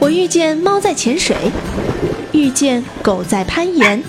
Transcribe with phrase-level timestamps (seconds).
[0.00, 1.34] 我遇见猫在潜水，
[2.32, 4.00] 遇见狗在攀岩，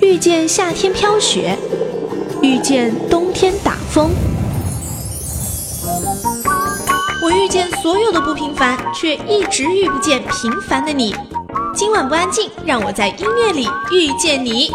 [0.00, 1.54] 遇见夏天飘雪，
[2.42, 4.10] 遇见冬天打风。
[7.22, 11.14] 我遇见所有的不平凡，却一直遇不见平凡的你。
[11.74, 14.70] 今晚不安静，让我在音乐里遇见你。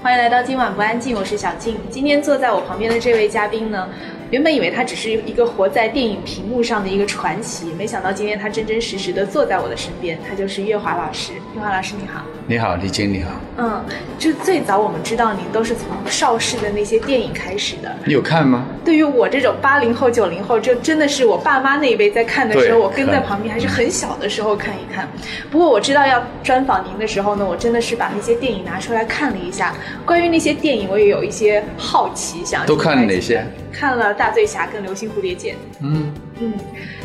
[0.00, 1.76] 欢迎来到今晚不安静，我是小静。
[1.90, 3.88] 今天坐在我旁边的这位嘉宾呢？
[4.30, 11.34] 原本以为他只是一个活在电影屏幕上的一个传奇，没想到今天他真真实实的坐在我的身边，他就是月华老师。
[11.54, 13.80] 清华老师你好，你好李晶你好，嗯，
[14.18, 18.64] 就最早我们知道您都是从邵氏的那些电影开始的，你有看吗？
[18.84, 25.08] 对于我这种八零后九零后，就真的是我爸妈那一辈在看的时候，我跟在旁边，还是很小的时候看一看。
[25.48, 29.72] 不过我知道要专访您的时候呢，我真的是把那些电影拿出来看了一下。
[30.04, 33.46] 关于那些电影，我也有一些好奇，想都看了哪些？
[33.72, 35.54] 看了《大醉侠》跟《流星蝴蝶剑》。
[35.82, 36.52] 嗯嗯，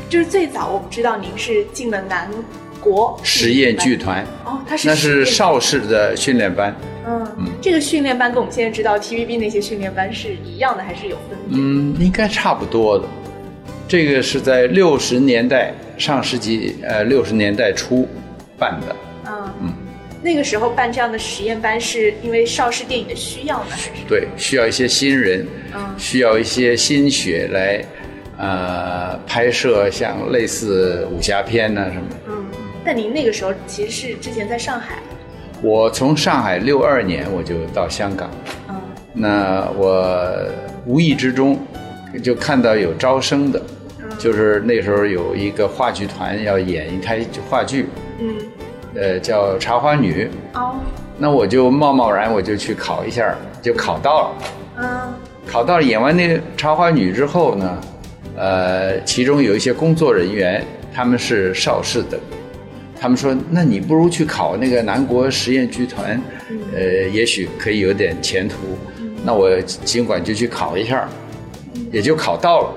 [0.09, 2.27] 就是最早我们知道您是进了南。
[2.81, 6.75] 国实验剧团哦，它是那是邵氏的训练班。
[7.07, 7.25] 嗯，
[7.61, 11.37] 这个训练班跟我们现在知道 TVB 那些训练班是一样的，还是有分？
[11.49, 13.05] 嗯，应该差不多的。
[13.87, 18.07] 这个是在六十年代上世纪呃六十年代初
[18.57, 18.95] 办的。
[19.25, 19.73] 嗯嗯，
[20.21, 23.69] 那个时候办这样的实验班，是因为邵氏电影的需要吗？
[24.07, 25.45] 对，需要一些新人，
[25.97, 27.83] 需要一些新血来
[28.37, 32.38] 呃拍摄像类似武侠片呐什么。
[32.83, 34.95] 但您那个时候其实是之前在上海，
[35.61, 38.29] 我从上海六二年我就到香港，
[38.69, 38.75] 嗯，
[39.13, 40.27] 那我
[40.85, 41.59] 无意之中
[42.23, 43.61] 就看到有招生的，
[44.17, 47.19] 就是那时候有一个话剧团要演一台
[47.49, 47.87] 话剧，
[48.19, 48.35] 嗯，
[48.95, 50.75] 呃，叫《茶花女》哦，
[51.17, 54.29] 那我就贸贸然我就去考一下，就考到了，
[54.77, 55.13] 嗯，
[55.45, 57.77] 考到了演完那《茶花女》之后呢，
[58.37, 60.63] 呃，其中有一些工作人员
[60.93, 62.17] 他们是邵氏的。
[62.99, 66.21] 他们说：“那你不如去考那个南国实验剧团，
[66.75, 68.57] 呃，也许可以有点前途。
[69.23, 71.09] 那我尽管就去考一下，
[71.91, 72.75] 也就考到了。”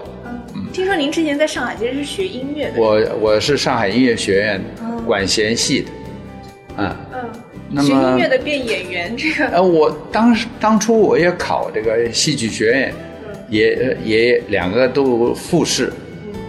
[0.73, 2.81] 听说您之前在上海其实是学音乐的。
[2.81, 4.61] 我我是上海音乐学院
[5.05, 5.91] 管弦系的，
[6.79, 6.97] 嗯
[7.75, 9.47] 嗯，学音乐的变演员这个。
[9.49, 12.95] 呃，我当时当初我也考这个戏剧学院，
[13.51, 15.93] 也也两个都复试，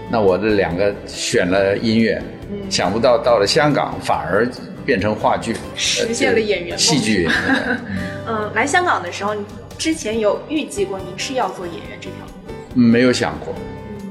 [0.10, 2.22] 那我的两个选了音乐。
[2.70, 4.48] 想不到到了香港反而
[4.86, 7.28] 变成话剧，实现了演员戏剧
[8.28, 9.34] 嗯，来香港的时候，
[9.78, 12.82] 之前有预计过，您是要做演员这条路？
[12.82, 13.54] 没有想过。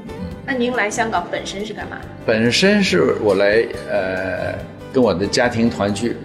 [0.09, 0.15] 嗯，
[0.47, 1.99] 那您来香港本身是干嘛？
[2.25, 4.55] 本身是我来呃
[4.93, 6.17] 跟我的家庭团聚。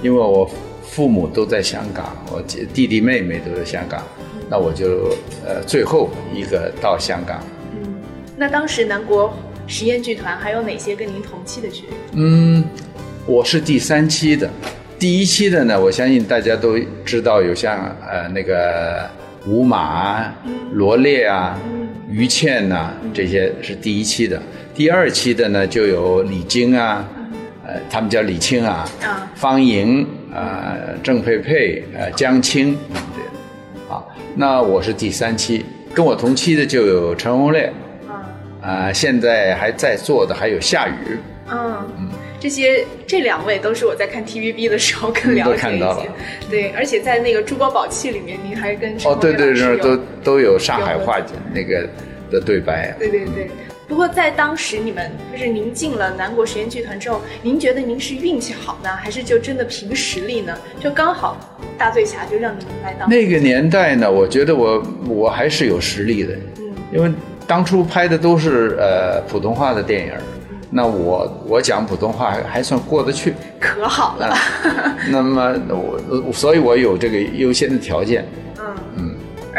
[0.00, 0.48] 因为我
[0.86, 2.40] 父母都在香港，我
[2.72, 4.00] 弟弟妹妹都在香港，
[4.48, 5.12] 那我就
[5.44, 7.42] 呃最后一个到香港。
[7.74, 7.96] 嗯，
[8.36, 9.34] 那当时南国。
[9.68, 11.84] 实验剧团还有哪些跟您同期的剧？
[12.12, 12.64] 嗯，
[13.26, 14.48] 我是第三期的，
[14.98, 19.08] 第一期的呢，我相信大家都知道，有像呃那个
[19.46, 20.24] 吴马、
[20.72, 21.56] 罗列啊、
[22.10, 24.40] 于谦呐这些是第一期的。
[24.74, 27.06] 第二期的呢，就有李菁啊，
[27.66, 28.88] 呃，他们叫李青啊，
[29.34, 32.72] 方莹啊，郑佩佩啊，江青
[33.14, 34.02] 对，啊，
[34.34, 35.62] 那我是第三期，
[35.92, 37.70] 跟我同期的就有陈红烈。
[38.68, 41.18] 啊，现在还在座的还有夏雨，
[41.50, 41.88] 嗯
[42.40, 46.06] 这些这两位都是我在看 TVB 的时候更了解了
[46.48, 51.16] 对，而且在那个《珠宝宝器》里面，您还跟哦，对对，都都有上海话
[51.52, 51.88] 那个
[52.30, 53.50] 的对白，对对对。
[53.88, 60.56] 不过在当时，你们就是您进了南国实验剧团之后，您觉得您是运气好呢，还是就真的凭实力呢？
[60.78, 61.36] 就刚好
[61.76, 64.08] 大醉侠就让您来到那个年代呢？
[64.08, 67.10] 我觉得我我还是有实力的，嗯，因为。
[67.48, 70.12] 当初拍的都是呃普通话的电影，
[70.70, 74.36] 那我我讲普通话还算过得去，可好了。
[75.10, 78.22] 那么我，所以我有这个优先的条件。
[78.96, 79.07] 嗯。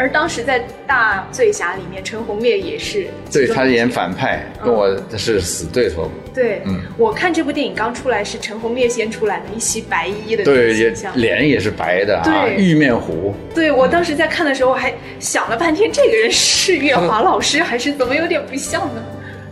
[0.00, 6.10] 而当时在《大醉侠》里面，陈红烈也是，对他演反派，跟我是死对头。
[6.32, 6.62] 对，
[6.96, 13.34] 我看这部电影刚出来是陈红烈先出来的，一袭白衣的，对，也脸也是白的，啊，玉面虎。
[13.54, 18.16] 对我当时在看的时候，我还想了半天，这个人是月华老师还是怎么？
[18.16, 19.04] 有点不像呢。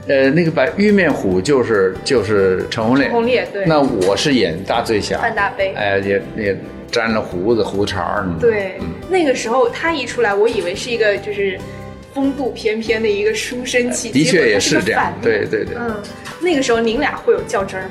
[0.08, 3.64] 呃，那个白玉面虎就是就是陈红烈，陈鸿烈对。
[3.67, 6.58] 那我是演大醉侠，范大悲，哎，也也。
[6.90, 11.58] 沾着胡子胡茬儿，对，那个时候他一出来，我以为是一个就是
[12.14, 15.76] 风度翩翩的一个书生气，的确也是这样，对对对。
[15.79, 15.94] 嗯，
[16.40, 17.90] 那个时候您俩会有较真儿吗？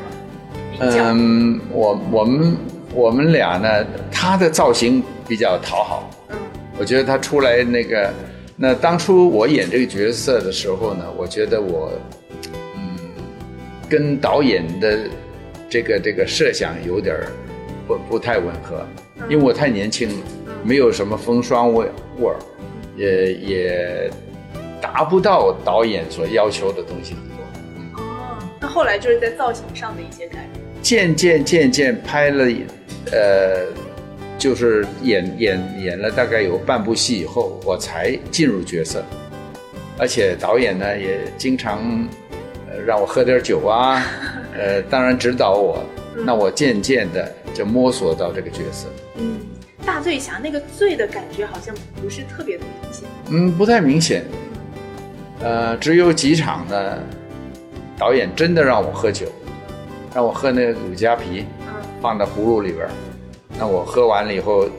[0.82, 2.58] 嗯，我我们
[2.94, 6.38] 我们俩呢，他的造型比较讨好，嗯，
[6.80, 8.12] 我觉得他出来那个，
[8.56, 11.92] 那当初我演这个角色的时候呢，我觉得我
[12.76, 12.98] 嗯
[13.88, 14.98] 跟导演的
[15.70, 17.28] 这个这个设想有点儿。
[17.88, 18.86] 不不太吻合，
[19.30, 20.26] 因为我太年轻了，
[20.64, 21.86] 没有什么风霜味
[22.20, 22.36] 味儿，
[22.98, 24.12] 也也
[24.82, 28.04] 达不到导演所要求的东西很多。
[28.04, 30.52] 哦，那后来就是在造型上的一些改变，
[30.82, 32.44] 渐渐渐渐拍了，
[33.12, 33.66] 呃，
[34.38, 39.02] 就是演演演了大概有半部戏以后，我才进入角色，
[39.98, 41.80] 而且导演呢也经常
[42.86, 44.04] 让我喝点酒啊，
[44.58, 45.82] 呃，当然指导我，
[46.26, 47.34] 那我渐渐的。
[47.58, 49.40] 就摸索到这个角色，嗯，
[49.84, 54.24] 大醉侠那个醉的感觉好像不是特别的明显，嗯，不太明显，
[55.40, 57.00] 呃，只有几场呢，
[57.98, 59.26] 导演真的让我喝酒，
[60.14, 61.46] 让我喝那个伏加皮，
[62.00, 62.92] 放在葫芦里边儿，
[63.58, 64.70] 那我喝完了以后，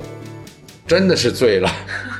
[0.86, 1.68] 真的是醉了，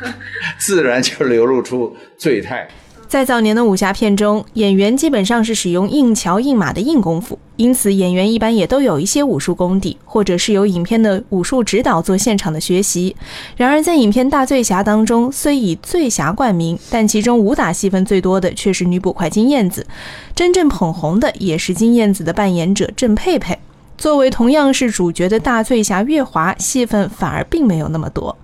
[0.59, 2.67] 自然就流露出醉态。
[3.09, 13.17] 在早年的武侠片中，演员基本上是使用硬桥硬马的硬功夫，因此演员一般也都有一些武术功底，或者是由影片的武术指导做现场的学习。
[13.57, 19.87] 然而，在影片《大醉侠》当中，虽以醉侠冠名，但其中武打戏份最多的却是女捕快金燕子，
[20.35, 23.59] 真正捧红的也是金燕子的扮演者郑佩佩。
[23.97, 28.37] 作为同样是主角的大醉侠月华，戏份反而并没有那么多。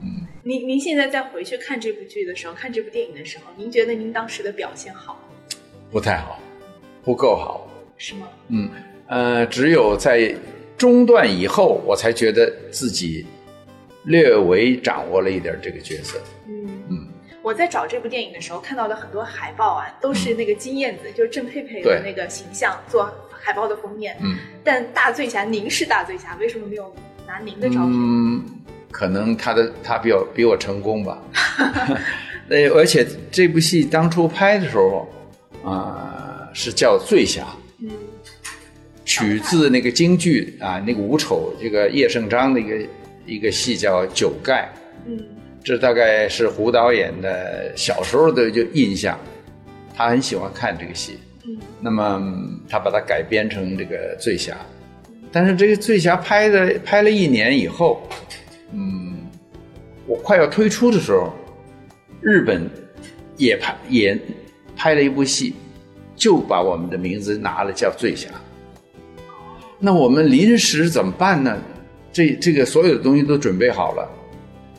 [0.46, 5.18] 您您现在再回去看这部剧的时候，看这部电影的时候，您觉得您当时的表现好，
[5.90, 6.38] 不太好，
[7.02, 8.28] 不够好，是吗？
[8.48, 8.68] 嗯，
[9.06, 10.36] 呃，只有在
[10.76, 13.24] 中断以后，我才觉得自己
[14.04, 16.20] 略微掌握了一点这个角色。
[16.46, 17.08] 嗯嗯，
[17.42, 24.14] 我在找这部电影的时候，看到的很多海报啊，都是那个金燕子，就是郑佩佩的那个形象做海报的封面。
[24.20, 26.94] 嗯，但大醉侠，您是大醉侠，为什么没有
[27.26, 27.92] 拿您的照片？
[27.94, 28.44] 嗯，
[28.94, 31.18] 可能他的他比我比我成功吧，
[32.48, 35.08] 呃， 而且这部戏当初拍的时候
[35.64, 37.42] 啊，是叫《醉侠》，
[37.82, 37.90] 嗯，
[39.04, 42.88] 取自那个京剧啊，那个武丑这个叶圣章一个
[43.26, 44.72] 一个戏叫《九盖》，
[45.08, 45.18] 嗯，
[45.64, 49.18] 这大概是胡导演的小时候的就印象，
[49.92, 52.22] 他很喜欢看这个戏，嗯，那么
[52.70, 54.52] 他把它改编成这个《醉侠》，
[55.32, 58.00] 但是这个《醉侠》拍的拍了一年以后。
[58.72, 59.26] 嗯，
[60.06, 61.32] 我快要推出的时候，
[62.20, 62.68] 日本
[63.36, 64.18] 也拍也
[64.76, 65.54] 拍了一部戏，
[66.16, 68.28] 就把我们的名字拿了叫《醉侠》。
[69.78, 71.56] 那我们临时怎么办呢？
[72.12, 74.08] 这这个所有的东西都准备好了，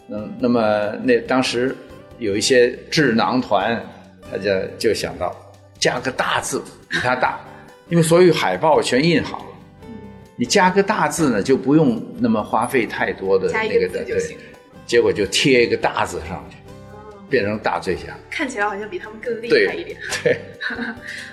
[0.09, 0.61] 嗯，那么
[1.03, 1.75] 那当时
[2.17, 3.79] 有一些智囊团，
[4.31, 5.35] 他就就想到
[5.77, 7.37] 加个大字比它大，
[7.89, 9.45] 因为所有海报全印好。
[10.37, 14.37] 你加个大字呢，就不用那么花费太多的那个的，对，
[14.85, 16.57] 结果就贴一个大字上去，
[17.29, 19.97] 变成大最强，看起来好像比他们更厉害一点。
[20.25, 20.35] 对，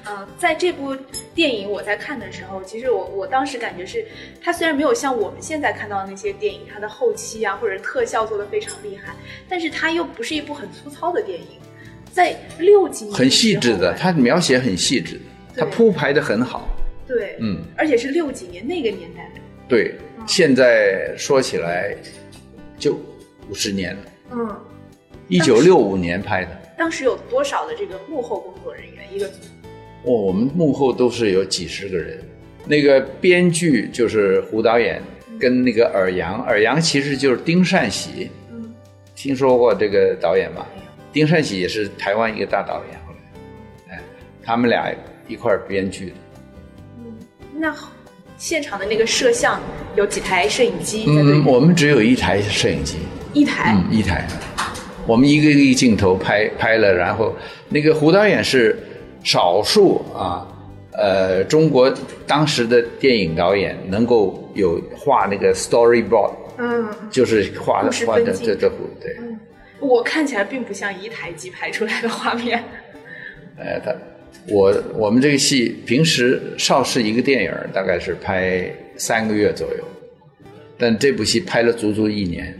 [0.04, 0.96] 呃，在这部
[1.34, 4.06] 电影我在看的时候，其实我我当时感觉是，
[4.40, 9.14] 它虽然没有像我们现在看到的那些电影，它的后期啊或者特效做的非常厉害，
[9.48, 11.48] 但是它又不是一部很粗糙的电影，
[12.12, 15.20] 在六级很细致的，它描写很细致，
[15.56, 16.68] 它铺排的很好。
[17.06, 19.28] 对，嗯，而且是六几年那个年代，
[19.68, 19.94] 对，
[20.26, 21.94] 现在说起来
[22.78, 22.94] 就
[23.50, 24.02] 五十年了，
[24.32, 24.56] 嗯，
[25.28, 29.26] 一九六五年拍的，当时有多少的这个幕后工作人员一个？
[29.28, 29.34] 组？
[30.04, 32.18] 哦，我们幕后都是有几十个人，
[32.66, 35.00] 那个编剧就是胡导演
[35.38, 38.74] 跟那个尔阳，尔阳其实就是丁善玺，嗯，
[39.14, 40.66] 听说过这个导演吧？
[41.12, 43.12] 丁善玺也是台湾一个大导演，后
[43.88, 44.00] 来，哎，
[44.42, 44.92] 他们俩
[45.28, 46.12] 一块儿编剧的。
[47.62, 47.72] 那
[48.38, 49.60] 现场的那个摄像
[49.94, 51.04] 有几台摄影机？
[51.06, 52.98] 嗯，我们只有一台摄影机，
[53.32, 54.26] 一台，一台。
[55.06, 57.32] 我们一个一个镜头拍拍了，然后
[57.68, 58.76] 那个胡导演是
[59.22, 60.44] 少数啊，
[60.94, 61.92] 呃，中国
[62.26, 69.16] 当时的电影导演能够有画那个 storyboard，嗯，就是画的画的这这幅，对。
[69.78, 72.60] 我看起来并不像一台机拍出来的画面。
[73.56, 73.92] 呃，他。
[74.48, 79.84] 我我们这个戏平时邵氏一个电影大概是拍三个月左右，
[80.76, 82.56] 但这部戏拍了足足一年。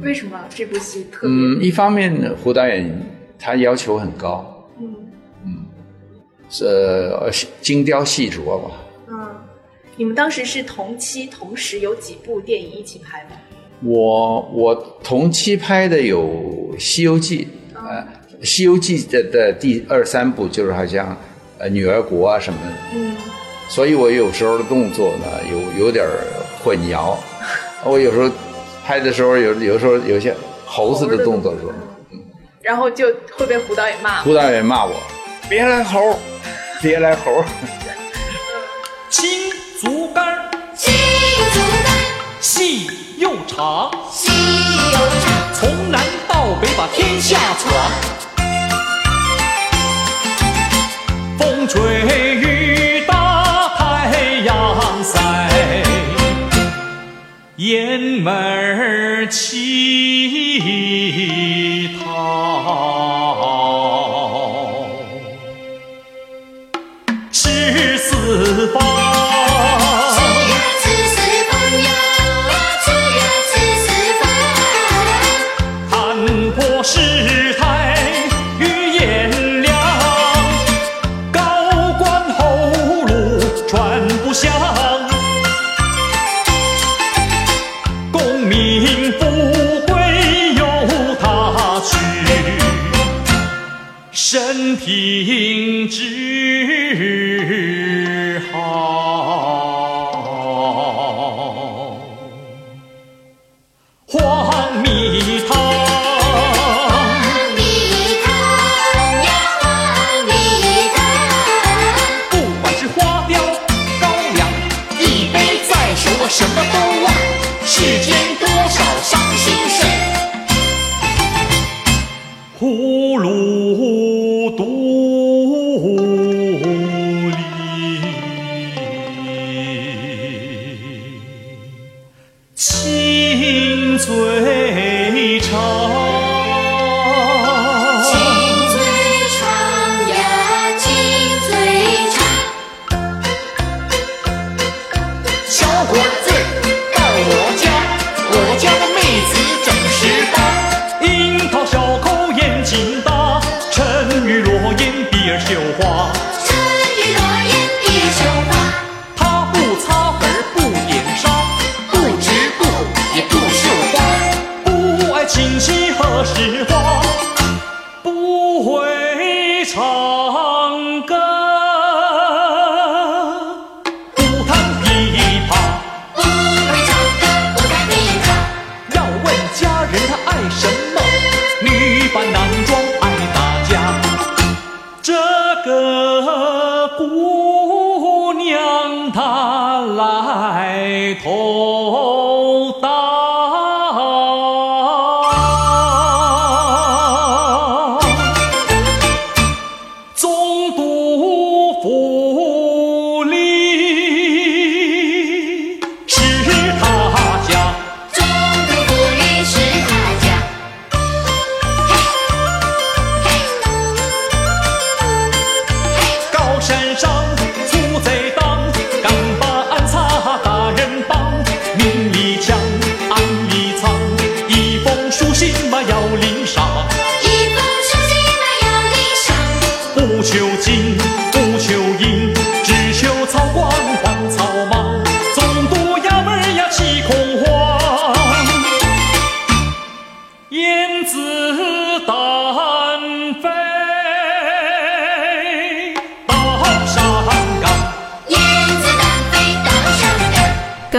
[0.00, 1.26] 为什么这部戏特？
[1.26, 2.92] 嗯，一方面胡导演
[3.38, 4.68] 他要求很高。
[4.78, 4.94] 嗯
[5.46, 5.64] 嗯，
[6.50, 8.72] 是精雕细琢吧。
[9.08, 9.28] 嗯，
[9.96, 13.30] 你们当时是同期同时有几部电影一起拍吗？
[13.82, 16.26] 我我同期拍的有
[16.78, 18.06] 《西游记》啊。
[18.44, 21.16] 《西游记》的的第二三部就是好像，
[21.58, 22.72] 呃，女儿国啊什么的。
[22.94, 23.16] 嗯。
[23.68, 26.10] 所以我有时候的动作呢，有有点儿
[26.62, 27.16] 混淆。
[27.84, 28.30] 我有时候
[28.84, 31.72] 拍的时候有有时候有些猴子的动作做。
[32.62, 34.22] 然后就会被胡导演骂。
[34.22, 34.96] 胡导演骂我
[35.48, 36.18] ：“别来猴，
[36.82, 37.42] 别来猴。
[39.08, 39.26] ”青
[39.80, 40.38] 竹竿，
[40.76, 40.92] 青
[41.54, 41.94] 竹竿，
[42.40, 44.28] 细又长，细
[44.92, 48.25] 又长，从南到北把天下闯。
[51.68, 51.82] 吹
[52.36, 55.50] 雨打太阳晒，
[57.56, 60.85] 雁门情。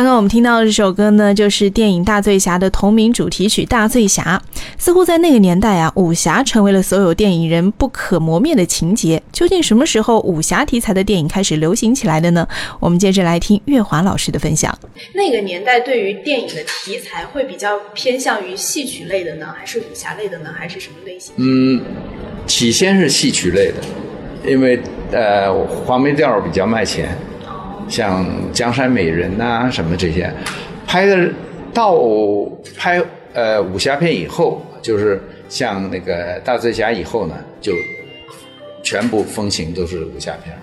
[0.08, 4.42] 那我们听到的这首歌呢，就是电影《大醉侠》的同名主题曲《大醉侠》。
[4.78, 9.22] 似乎在那个年代啊，武侠成为了所有电影人不可磨灭的情节。
[9.34, 12.48] 究竟什么时候武侠题材的电影开始流行起来的呢？
[12.80, 14.74] 我们接着来听月华老师的分享。
[15.14, 21.34] 那个年代对于电影的题材会比较偏向于戏曲类的呢，还是武侠类的呢，还是什么类型？
[21.36, 21.84] 嗯，
[22.48, 24.80] 起先是戏曲类的，因为
[25.12, 25.52] 呃，
[25.86, 27.10] 黄梅调比较卖钱。
[27.90, 30.32] 像《江山美人》呐，什么这些，
[30.86, 31.30] 拍的
[31.74, 31.96] 到
[32.78, 33.02] 拍
[33.34, 37.74] 呃武侠片以后，就是像那个《大醉侠》以后呢，就
[38.84, 40.56] 全部风行都是武侠片。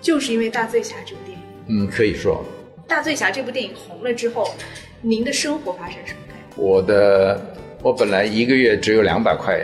[0.00, 1.44] 就是因为《大醉侠》这部电影。
[1.68, 2.42] 嗯，可以说。
[2.90, 4.50] 《大醉侠》这部电影红了之后，
[5.02, 6.66] 您的生活发生什么改变？
[6.68, 7.40] 我的，
[7.82, 9.58] 我本来一个月只有两百块，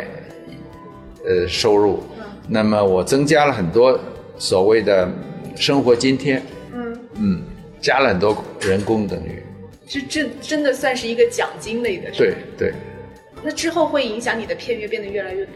[1.25, 2.03] 呃，收入。
[2.51, 3.99] 那么我增加了很多
[4.39, 5.11] 所谓的
[5.57, 6.41] 生活津贴。
[7.21, 7.41] 嗯，
[7.81, 9.43] 加了很多人工，等于
[9.87, 12.11] 这这真的算是一个奖金类的。
[12.17, 12.73] 对对。
[13.43, 15.55] 那之后会影响你的片约变得越来越多。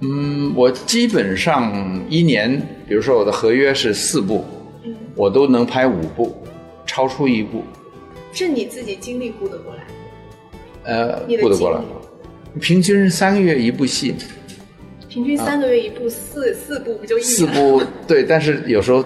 [0.00, 4.44] 嗯，我基本上一年，比如说我的合约是四部，
[5.14, 6.36] 我都能拍五部，
[6.84, 7.62] 超出一部。
[8.32, 9.84] 是你自己精力顾得过来？
[10.84, 11.80] 呃，顾得过来。
[12.60, 14.12] 平均是三个月一部戏。
[15.08, 17.30] 平均三个月一部，四四部不就一年？
[17.32, 19.02] 四部对，但是有时候。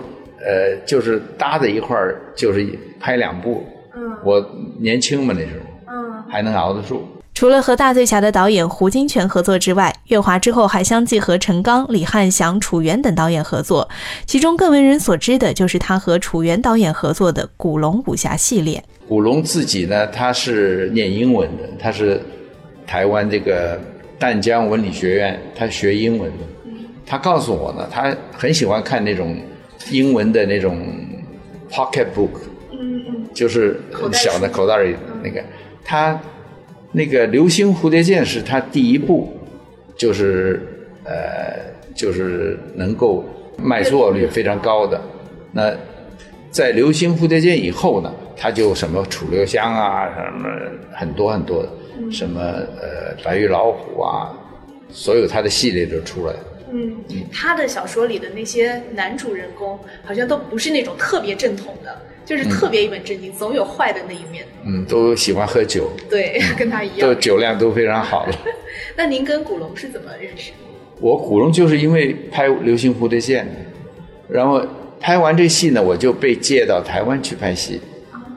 [0.47, 2.65] 呃，就是搭在一块儿，就是
[3.01, 3.67] 拍两部。
[3.97, 4.41] 嗯，我
[4.79, 7.05] 年轻嘛那时候，嗯，还能熬得住。
[7.35, 13.87] 除了和大醉侠的导演胡金铨合作之外，月华之后还相继和陈刚、李汉祥、楚原等导演合作。
[14.25, 18.81] 其中更为人所知的就是他和楚原导演合作的古龙武侠系列。
[19.09, 22.21] 古龙自己呢，他是念英文的，他是
[22.87, 23.79] 台湾这个
[24.19, 26.45] 淡江文理学院，他学英文的。
[27.05, 29.37] 他告诉我呢，他很喜欢看那种。
[29.91, 30.79] 英文的那种
[31.71, 32.31] pocket book，
[33.35, 35.43] 就是很小的口袋里那个，
[35.85, 36.19] 它
[36.93, 39.33] 那个《流星蝴蝶剑》是它第一部，
[39.97, 40.61] 就是
[41.05, 41.15] 呃，
[41.95, 43.25] 就是能够
[43.57, 45.01] 卖座率非常高的。
[45.53, 45.73] 那
[46.51, 50.49] 在《流星蝴蝶剑》以后呢，它就什么楚留香啊，什么
[50.93, 51.65] 很多很多，
[52.11, 54.31] 什么呃白玉老虎啊，
[54.89, 56.33] 所有它的系列都出来。
[56.33, 56.39] 了。
[56.79, 56.95] 嗯，
[57.33, 61.91] 他的小说里的那些男主人公好像都不是那种特别正统的，
[62.25, 64.45] 就是特别一本正经，总有坏的那一面。
[64.67, 68.27] 嗯，都喜欢喝酒，对， 跟他一样，酒量都非常好。
[68.27, 68.33] 的
[68.95, 70.57] 那您跟古龙是怎么认识的？
[71.01, 73.45] 我古龙就是因为拍《流星蝴蝶剑》，
[74.29, 74.63] 然后
[75.01, 77.81] 拍完这戏呢，我就被借到台湾去拍戏，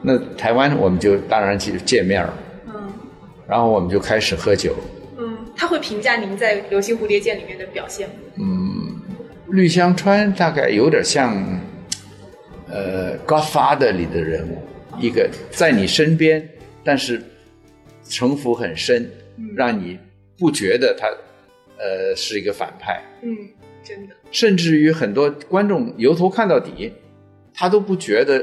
[0.02, 2.34] 那台湾我们就当然就见面了。
[2.68, 2.90] 嗯，
[3.46, 4.74] 然后我们就开始喝酒。
[5.60, 8.14] 他会评价您在《流星蝴蝶剑》里面的表现吗？
[8.36, 8.96] 嗯，
[9.48, 11.34] 绿香川大概有点像，
[12.66, 14.56] 呃，《Godfather》里的人物，
[14.98, 16.48] 一个在你身边，
[16.82, 17.22] 但是
[18.08, 19.06] 城府很深，
[19.54, 19.98] 让你
[20.38, 21.06] 不觉得他，
[21.76, 23.02] 呃，是一个反派。
[23.20, 23.36] 嗯，
[23.84, 24.14] 真的。
[24.30, 26.90] 甚至于很多观众由头看到底，
[27.52, 28.42] 他都不觉得，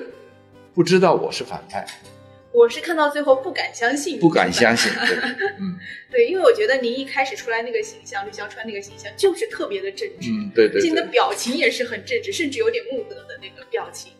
[0.76, 1.84] 不知道我是反派。
[2.58, 4.92] 我是看到最后不敢相信，不敢相信。
[6.10, 10.32] 对，因为我觉得您一开始出来那个形象，吕小川那个形象就是特别的正直。
[10.32, 10.82] 嗯，对对。
[10.82, 14.12] 您的表情也是很正直，甚至有点木讷的那个表情。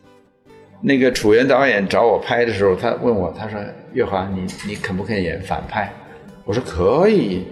[0.84, 3.60] 那个楚原导演找我拍的时候，他问我，他说
[3.94, 5.92] ：“月华，你你肯不肯演反派？”
[6.46, 7.44] 我说：“可以，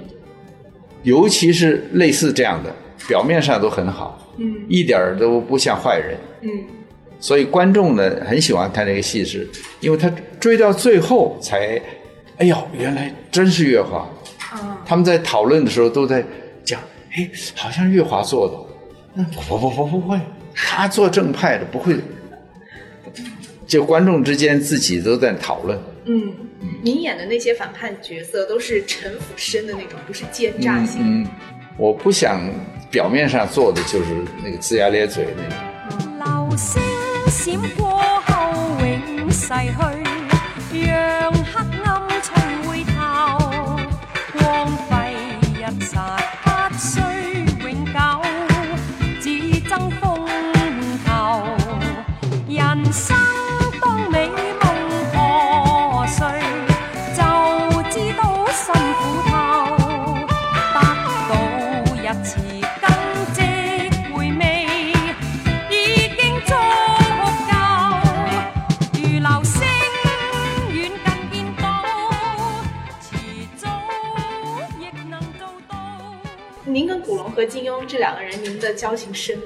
[1.02, 2.72] 尤其是类似这样的，
[3.08, 6.52] 表面上都很好，嗯，一点都不像坏人，嗯。”
[7.28, 10.08] 所以观众呢很喜欢他那个戏是，因为他
[10.40, 11.82] 追到最后才，
[12.38, 14.08] 哎呦，原来真是月华。
[14.54, 14.78] 嗯。
[14.86, 16.24] 他们在讨论的时候都在
[16.64, 16.80] 讲，
[17.18, 18.94] 哎，好像月华做的。
[19.16, 19.26] 嗯。
[19.50, 20.20] 不不不不不会，
[20.54, 21.96] 他做正派的不会。
[23.66, 25.80] 就观众之间自己都在讨论。
[26.06, 26.32] 嗯。
[26.84, 31.02] 您演的那些反叛角色都是城府深的那种，不是奸诈型。
[31.24, 31.28] 嗯。
[31.76, 32.40] 我不想
[32.92, 36.20] 表面上做的就是那个龇牙咧嘴那种。
[36.20, 36.56] 老
[37.30, 39.48] 闪过后，永逝
[40.72, 40.86] 去。
[40.88, 41.45] 让
[78.56, 79.38] 的交情深，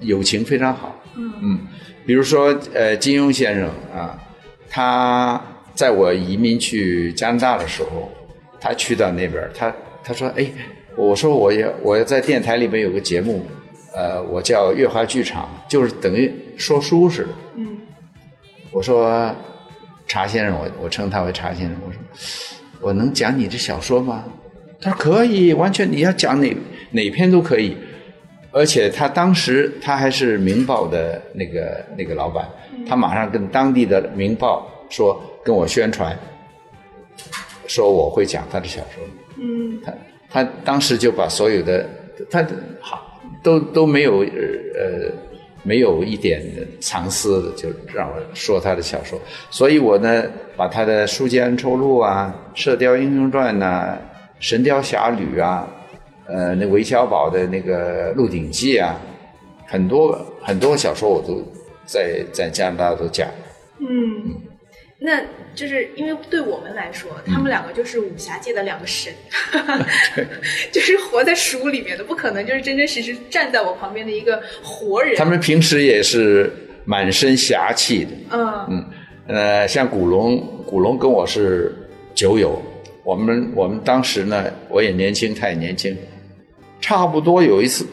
[0.00, 0.94] 友情非常好。
[1.16, 1.58] 嗯嗯，
[2.06, 4.18] 比如说呃，金庸先生啊，
[4.68, 5.40] 他
[5.74, 8.10] 在我移民去加拿大的时候，
[8.60, 10.48] 他去到那边，他他说哎，
[10.96, 13.44] 我说我要我要在电台里面有个节目，
[13.94, 17.28] 呃，我叫月华剧场，就是等于说书似的。
[17.56, 17.78] 嗯，
[18.72, 19.34] 我说
[20.06, 22.00] 查先生，我我称他为查先生，我说
[22.80, 24.24] 我能讲你的小说吗？
[24.80, 26.56] 他说可以，完全你要讲哪
[26.92, 27.76] 哪篇都可以。
[28.58, 32.44] 而且他当时他还是《明报》的那个那个老板，
[32.88, 36.18] 他马上跟当地的《明报》说跟我宣传，
[37.68, 39.04] 说我会讲他的小说。
[39.38, 39.92] 嗯，他
[40.42, 41.86] 他当时就把所有的
[42.28, 42.42] 他
[42.80, 45.06] 好都都没有呃
[45.62, 46.42] 没有一点
[46.80, 49.16] 藏私，就让我说他的小说。
[49.50, 50.24] 所以我呢
[50.56, 53.96] 把他的《书剑恩仇录》啊《射雕英雄传》呐
[54.40, 55.64] 《神雕侠侣》啊。
[56.28, 59.00] 呃，那韦小宝的那个《鹿鼎记》啊，
[59.66, 60.12] 很多
[60.42, 61.42] 很多小说我都
[61.86, 63.26] 在在加拿大都讲。
[63.80, 64.34] 嗯，
[64.98, 65.22] 那
[65.54, 69.10] 就是因为对我们来说，他们两个就是武侠界的两个神，
[70.70, 75.16] 就是活在书里面的，不可能就是真真实实站在我旁边的一个活人。
[75.16, 76.52] 他们平时也是
[76.84, 78.10] 满身侠气的。
[78.32, 78.84] 嗯嗯
[79.28, 81.70] 呃，像古龙，古龙跟我是
[82.14, 82.60] 酒友，
[83.04, 85.96] 我们我们当时呢，我也年轻，他也年轻。
[86.80, 87.86] 差不多有一次，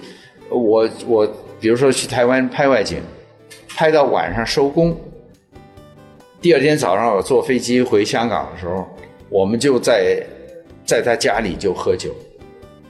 [0.50, 1.28] 我我
[1.60, 3.02] 比如说去台湾拍外景，
[3.70, 4.96] 拍到晚上收工，
[6.42, 8.88] 第二天早上我坐飞机回香港的时候，
[9.30, 10.24] 我们就在
[10.86, 12.14] 在他家里就喝酒，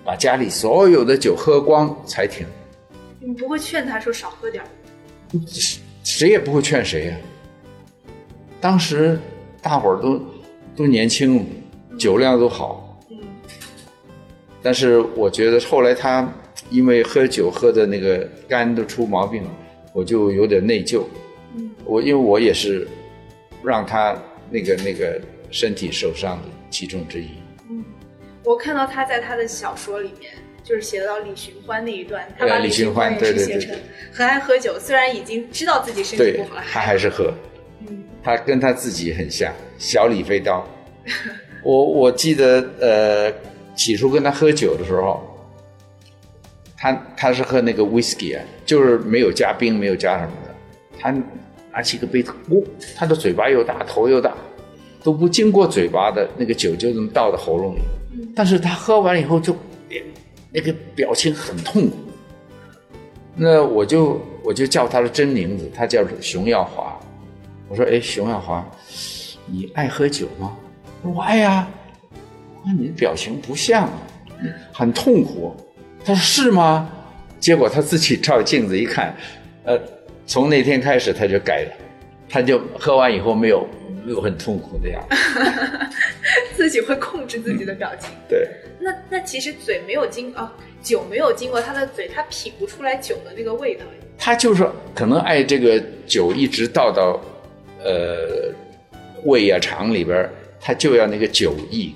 [0.04, 2.46] 把家里所有的酒喝光才停。
[3.20, 4.64] 你不会劝他说少喝点
[5.48, 7.18] 谁谁也不会劝谁呀。
[8.62, 9.18] 当时
[9.64, 10.22] 大伙儿都
[10.76, 11.46] 都年轻，
[11.98, 12.85] 酒量都好。
[14.66, 16.28] 但是我觉得后来他
[16.72, 19.52] 因为喝酒喝的那个肝都出毛病了，
[19.94, 21.04] 我就有点内疚。
[21.56, 22.88] 嗯，我因为我也是
[23.64, 24.18] 让他
[24.50, 27.28] 那个那个身体受伤的其中之一。
[27.70, 27.86] 嗯，
[28.44, 30.32] 我看到他在他的小说里面，
[30.64, 33.70] 就是写到李寻欢那一段，他把李寻欢对对对，
[34.12, 37.32] 很爱喝酒，虽然已经知道自己身体不好了，他还是喝。
[37.88, 40.68] 嗯，他跟他自己很像，小李飞刀。
[41.64, 43.34] 我我记得呃。
[43.76, 45.22] 起初跟他喝酒的时候，
[46.78, 50.56] 他他是喝那个 whisky 啊，就是没有加冰，没有加什么的。
[51.00, 51.12] 他
[51.72, 52.56] 拿起一个杯子，哦，
[52.96, 54.34] 他的嘴巴又大，头又大，
[55.04, 57.80] 都不经过嘴巴的那个酒就能倒到喉咙里。
[58.34, 59.56] 但是他喝完以后就，
[60.52, 61.96] 那个表情很痛苦。
[63.36, 66.98] 那我就我就叫他的真名字，他叫熊耀华。
[67.68, 68.66] 我说：“哎，熊耀华，
[69.48, 70.56] 你爱喝酒吗？”
[71.14, 71.68] 我爱呀。
[72.66, 73.88] 那你的表情不像，
[74.74, 75.56] 很痛苦。
[76.04, 76.90] 他说是吗？
[77.40, 79.16] 结果他自己照镜子一看，
[79.64, 79.80] 呃，
[80.26, 81.78] 从那天开始他就改了，
[82.28, 83.68] 他就喝完以后没有，
[84.04, 85.88] 没有很痛苦的样子。
[86.58, 88.10] 自己会控制自己的表情。
[88.28, 88.48] 对。
[88.80, 90.52] 那那其实嘴没有经啊，
[90.82, 93.82] 酒没有经过他的嘴，他品不出来酒的那个味道。
[94.18, 97.20] 他就是可能爱这个酒，一直倒到，
[97.84, 98.52] 呃，
[99.24, 100.28] 胃啊肠里边，
[100.60, 101.96] 他就要那个酒意。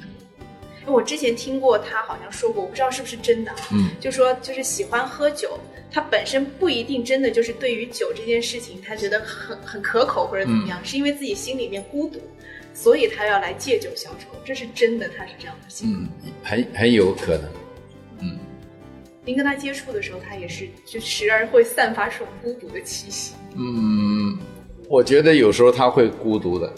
[0.89, 3.51] 我之前听过他好像说过，我不知道是不是真的。
[3.71, 5.59] 嗯，就说就是喜欢喝酒，
[5.91, 12.19] 他本身不一定真的就是对于酒这件事情，他觉得很很可口或者怎么样，是因为自己心里面孤独，
[12.73, 16.07] 所以他要来借酒消愁，这是真的，他是这样的心理。
[16.25, 17.49] 嗯，很有可能。
[18.21, 18.37] 嗯，
[19.25, 23.33] 您跟他接触的时候，他也是就时而会散发出孤独的气息。
[23.55, 24.37] 嗯，
[24.87, 26.73] 我觉得有时候他会孤独的，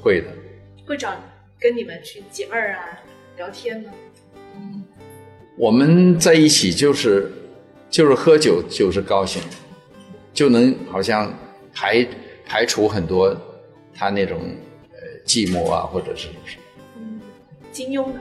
[0.00, 0.28] 会的，
[0.86, 1.12] 会找
[1.60, 2.98] 跟你们去解闷儿啊。
[3.36, 3.90] 聊天呢？
[4.56, 4.82] 嗯，
[5.58, 7.30] 我们在一起就是，
[7.90, 9.42] 就是喝酒，就是高兴，
[10.32, 11.32] 就能好像
[11.72, 12.06] 排
[12.46, 13.36] 排除很多
[13.92, 14.38] 他那种
[14.92, 16.62] 呃寂寞啊，或者是什么。
[17.00, 17.20] 嗯，
[17.72, 18.20] 金庸呢？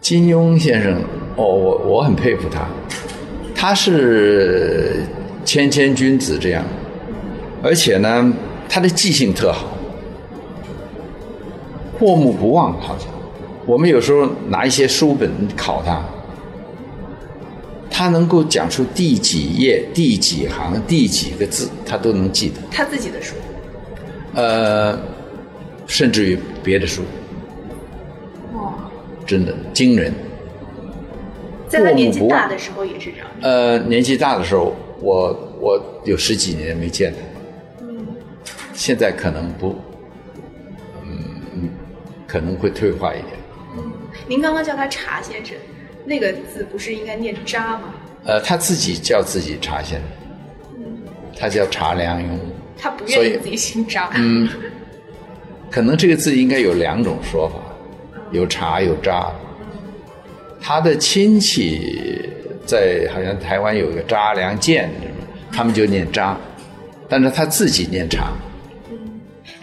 [0.00, 0.96] 金庸先生，
[1.36, 2.68] 哦，我我很佩服他，
[3.54, 5.04] 他是
[5.44, 6.64] 谦谦君子这样，
[7.62, 8.34] 而且呢，
[8.68, 9.78] 他的记性特好，
[11.98, 13.14] 过目不忘好像。
[13.66, 16.00] 我们有时候拿一些书本考他，
[17.90, 22.54] 他能够讲出第几页、第几行、第几个字，他都能记得。
[22.70, 23.34] 他自己的书。
[24.36, 24.96] 呃，
[25.86, 27.02] 甚至于别的书。
[28.54, 28.72] 哦。
[29.26, 30.12] 真的，惊人。
[31.66, 33.26] 在他年纪大的时候也是这样。
[33.42, 37.84] 呃，年纪大的时候，我我有十几年没见他。
[37.88, 38.06] 嗯。
[38.72, 39.74] 现在可能不，
[41.02, 41.68] 嗯，
[42.28, 43.34] 可能会退化一点。
[44.28, 45.56] 您刚刚叫他茶先生，
[46.04, 47.94] 那个字不是应该念渣吗？
[48.24, 50.86] 呃，他自己叫自己茶先生，
[51.38, 52.26] 他叫茶良庸，
[52.76, 54.10] 他不愿意自己姓渣。
[54.14, 54.48] 嗯，
[55.70, 57.54] 可能这个字应该有两种说法，
[58.32, 59.30] 有茶有渣。
[60.60, 62.28] 他的亲戚
[62.66, 64.90] 在好像台湾有一个查良健，
[65.52, 66.36] 他们就念渣，
[67.08, 68.32] 但是他自己念茶。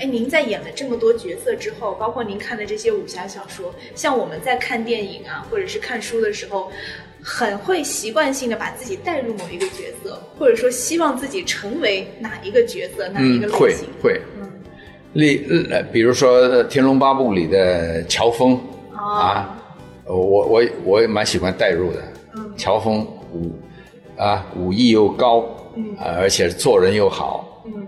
[0.06, 6.70] 您在演了这么多角色之后，包括您看的这些武侠小说，像我们在看电影啊，或者是看书的时候，
[7.22, 13.88] 很会习惯性的把自己带入某一个角色，或者说希望自己成为哪一个角色，哪一个类型？
[14.02, 14.22] 会会。
[14.39, 14.50] 嗯。
[15.13, 15.46] 例，
[15.92, 18.60] 比如说《天龙八部》里的乔峰
[18.96, 19.62] 啊，
[20.06, 22.00] 我我我也蛮喜欢代入的。
[22.36, 22.52] 嗯。
[22.58, 23.56] 乔峰武
[24.18, 25.46] 啊，武艺又高，
[26.18, 27.63] 而且做人又好。
[27.68, 27.88] 嗯。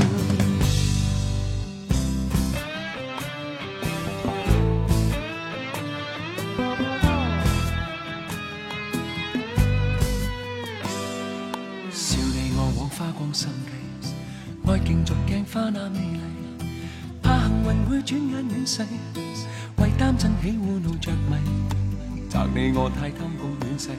[19.77, 23.89] 为担惊喜、欢怒着迷，责你我太贪功恋势，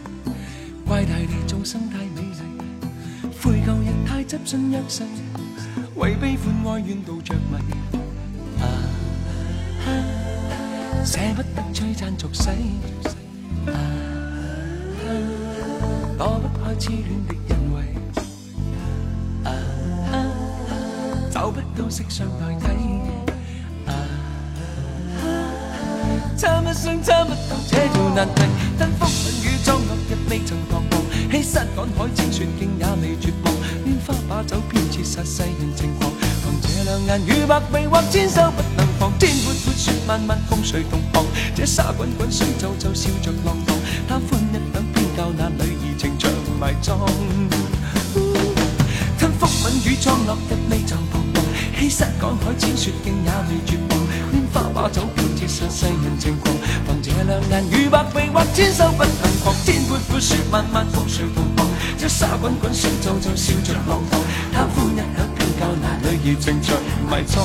[0.87, 5.03] 怪大地众生太美丽，悔旧日太执信一世，
[5.96, 8.61] 为悲欢哀怨妒着迷。
[8.61, 8.66] 啊，
[11.05, 12.48] 舍不得璀璨俗世。
[13.68, 13.79] 啊，
[16.16, 19.51] 躲不开痴恋的恩惠。
[19.51, 23.02] 啊，找不到色相代替。
[26.43, 28.43] 差不相差不相，这条难题。
[28.77, 31.01] 趁风吻雨，撞落日未曾彷徨。
[31.31, 33.55] 欺山赶海，穿雪徑也未绝望。
[33.87, 36.11] 拈花把酒，偏折煞世人情狂。
[36.19, 39.13] 凭这两眼，与百臂或千手不能防。
[39.21, 41.25] 天阔阔，雪漫漫，共誰同航？
[41.55, 43.77] 这沙滚滚，水皱皱，笑着浪荡。
[44.09, 46.29] 贪欢一響，偏教那女儿情长
[46.59, 46.99] 埋葬。
[49.17, 51.45] 趁风吻雨，撞落日未曾彷徨。
[51.79, 54.31] 欺山赶海，穿雪徑也未绝望。
[54.33, 55.03] 拈花把酒。
[55.35, 56.55] 接受世人情况。
[56.87, 59.12] 凭这两眼与百臂或千手不能
[59.45, 59.55] 防。
[59.64, 61.66] 天阔阔，雪漫漫，狂水狂浪，
[62.09, 64.21] 沙滚滚，水皱皱，笑着浪荡。
[64.53, 66.77] 贪欢一刻偏教那女儿情长
[67.11, 67.42] 埋葬。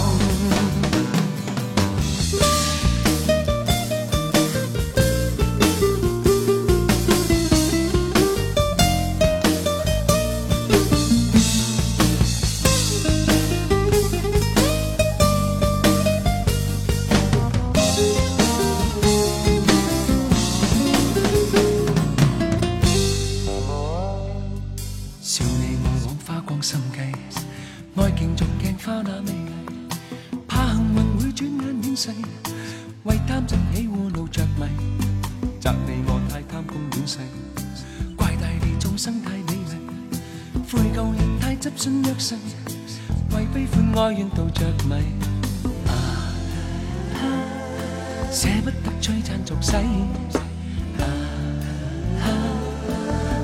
[33.05, 34.65] 为贪嗔喜恶怒着迷，
[35.59, 37.17] 责你我太贪功恋势，
[38.15, 42.35] 怪大地众生太美丽，悔旧日太执信约誓，
[43.35, 44.93] 为悲欢哀怨妒着迷。
[45.87, 45.93] 啊，
[48.31, 49.75] 舍不得璀璨俗世。
[51.01, 52.25] 啊，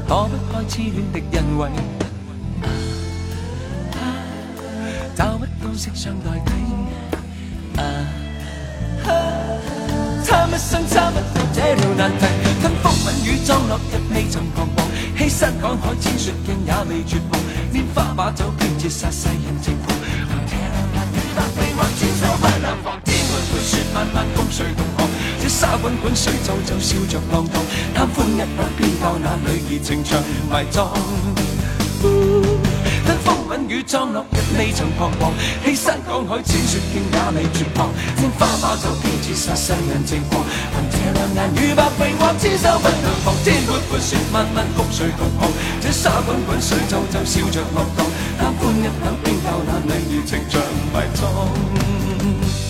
[0.08, 1.68] 躲不开痴恋的恩惠。
[3.98, 4.26] 啊，
[5.16, 7.80] 找不到色相代替。
[7.82, 8.23] 啊。
[10.54, 12.26] 一生差不多，这条难题。
[12.62, 14.86] 吞风吻雨，装落日未曾彷徨，
[15.18, 17.42] 欺山赶海，千雪径也未绝望。
[17.74, 19.98] 拈花把酒，偏折煞世人情狂。
[20.46, 20.62] 天
[20.94, 21.20] 南地
[21.58, 23.02] 北，牵手不能放。
[23.04, 25.10] 天外飞雪漫漫，共谁同往？
[25.42, 27.56] 这沙滚滚，水皱皱，笑着浪荡。
[27.96, 32.33] 贪欢一刻，偏教那女儿情长埋葬。
[33.64, 35.32] 风雨苍落，日未曾彷徨。
[35.64, 37.88] 欺山赶海，千雪剑也未绝望。
[38.20, 40.44] 拈花把酒，偏折煞世人情狂。
[40.44, 43.34] 凭这两眼，与白臂，或千手不能防。
[43.46, 45.50] 天阔阔，雪漫漫，独睡独狂。
[45.82, 48.06] 这沙滚滚，水皱皱，笑着浪荡。
[48.38, 49.52] 贪欢一刻，教
[49.88, 52.63] 那女儿情像迷妆。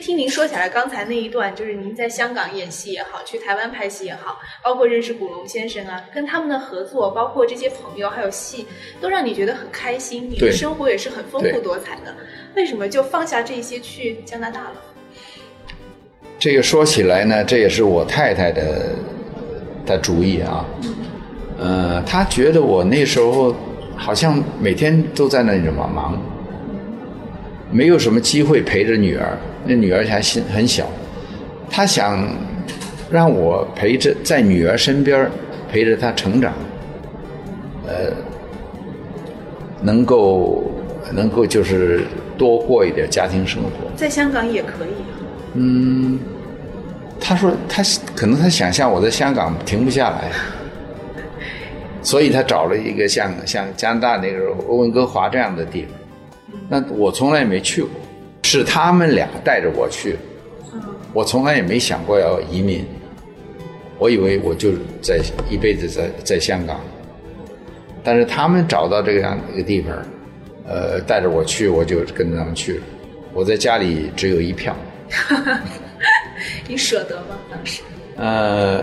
[0.00, 8.66] 听您说起来，刚才那一段就是您在香港演戏也好，去台湾拍戏也好，包括认识古龙先生啊，跟他们的合作，包括这些朋友还有戏，
[9.00, 10.28] 都让你觉得很开心。
[10.30, 12.14] 你的生活也是很丰富多彩的。
[12.54, 14.72] 为什么就放下这些去加拿大了？
[16.38, 18.88] 这个说起来呢，这也是我太太的
[19.84, 20.64] 的主意啊。
[21.60, 23.54] 嗯，她觉得我那时候
[23.96, 26.20] 好像每天都在那什么忙，
[27.72, 29.36] 没有什么机会陪着女儿。
[29.68, 30.86] 那女儿还心很小，
[31.68, 32.26] 她想
[33.10, 35.30] 让我陪着在女儿身边
[35.70, 36.54] 陪着她成长，
[37.86, 38.10] 呃，
[39.82, 40.64] 能够
[41.12, 42.00] 能够就是
[42.38, 43.68] 多过一点家庭生活。
[43.94, 45.58] 在香港也可以。
[45.60, 46.18] 嗯，
[47.20, 47.82] 他说他
[48.14, 50.30] 可能他想象我在香港停不下来，
[52.02, 56.60] 所以他找了一个像像加拿大那个温哥华这样的地方。
[56.70, 57.90] 那我从来没去过。
[58.50, 60.16] 是他们俩带着我去，
[61.12, 62.82] 我从来也没想过要移民，
[63.98, 64.70] 我以为我就
[65.02, 66.80] 在一辈子在在香港，
[68.02, 69.92] 但是他们找到这样一个地方，
[70.66, 72.82] 呃，带着我去，我就跟着他们去了。
[73.34, 74.74] 我在家里只有一票，
[76.66, 77.36] 你舍得吗？
[77.50, 77.82] 当时，
[78.16, 78.82] 呃，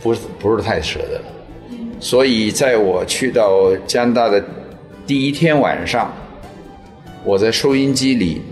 [0.00, 1.20] 不是不是太舍得，
[1.98, 4.40] 所以在我去到加拿大的
[5.08, 6.14] 第一天晚上，
[7.24, 8.42] 我在收音机里。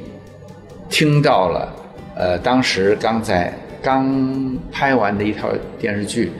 [0.90, 1.72] 听到了，
[2.16, 5.48] 呃，当时刚才刚拍完的一套
[5.78, 6.32] 电视剧，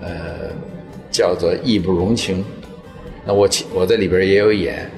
[0.00, 0.50] 呃，
[1.10, 2.38] 叫做《义不容情》，
[3.26, 4.88] 那我我在里边也有演。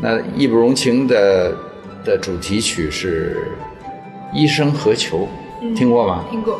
[0.00, 1.52] 那《义不容情》的
[2.04, 3.44] 的主题曲是
[4.34, 5.28] 《一生何求》，
[5.76, 6.24] 听过吗？
[6.30, 6.58] 听过。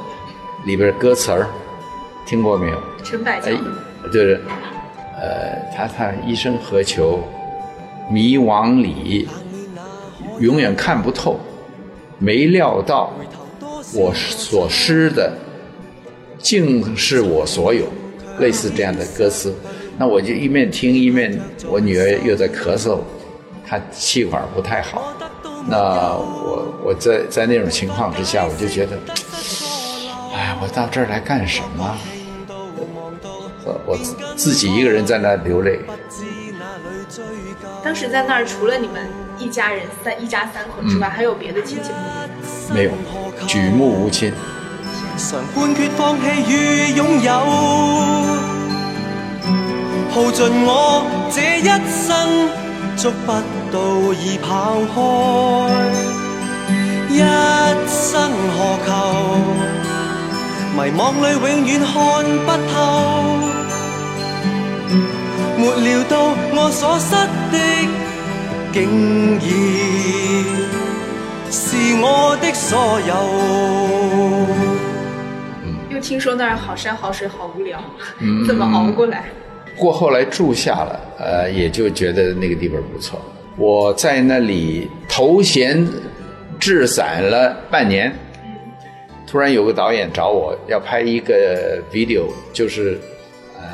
[0.66, 1.46] 里边歌词儿
[2.26, 2.82] 听过没有？
[3.04, 3.54] 陈百强。
[3.54, 3.60] 哎，
[4.12, 4.40] 就是，
[5.16, 7.20] 呃，他他一生何求，
[8.10, 9.28] 迷惘里
[10.40, 11.38] 永远看不透。
[12.22, 13.12] 没料到，
[13.96, 15.32] 我所失的，
[16.38, 17.84] 竟是我所有。
[18.38, 19.54] 类似这样的歌词，
[19.98, 22.98] 那我就一面听一面，我女儿又在咳嗽，
[23.66, 25.12] 她气管不太好。
[25.68, 28.96] 那我我在在那种情况之下，我就觉得，
[30.34, 31.98] 哎，我到这儿来干什么？
[33.66, 35.78] 我我自己一个人在那流泪。
[37.84, 39.21] 当时在那儿，除了你们。
[39.42, 42.86] 一家人三一家三口之外，嗯、还有别的亲戚吗？
[43.48, 44.32] 举目无亲。
[45.18, 47.30] 常判决放弃与拥有，
[50.12, 52.48] 耗尽我这一生，
[52.96, 53.32] 捉不
[53.72, 55.90] 到已跑开，
[57.10, 57.18] 一
[57.90, 58.92] 生何求？
[60.78, 63.32] 迷惘里永远看不透，
[65.58, 68.11] 没料到我所失的。
[68.72, 68.80] 是
[72.00, 73.14] 我的所有。
[75.94, 77.78] 又听说那儿好山好水，好无聊，
[78.46, 79.26] 怎么熬过来？
[79.76, 83.20] 过后来住下了，呃，也就觉得那个地方不错。
[83.56, 85.86] 我在那里头衔
[86.58, 88.10] 置散了半年，
[89.26, 92.98] 突然有个导演找我要拍一个 video，就是
[93.58, 93.64] 呃，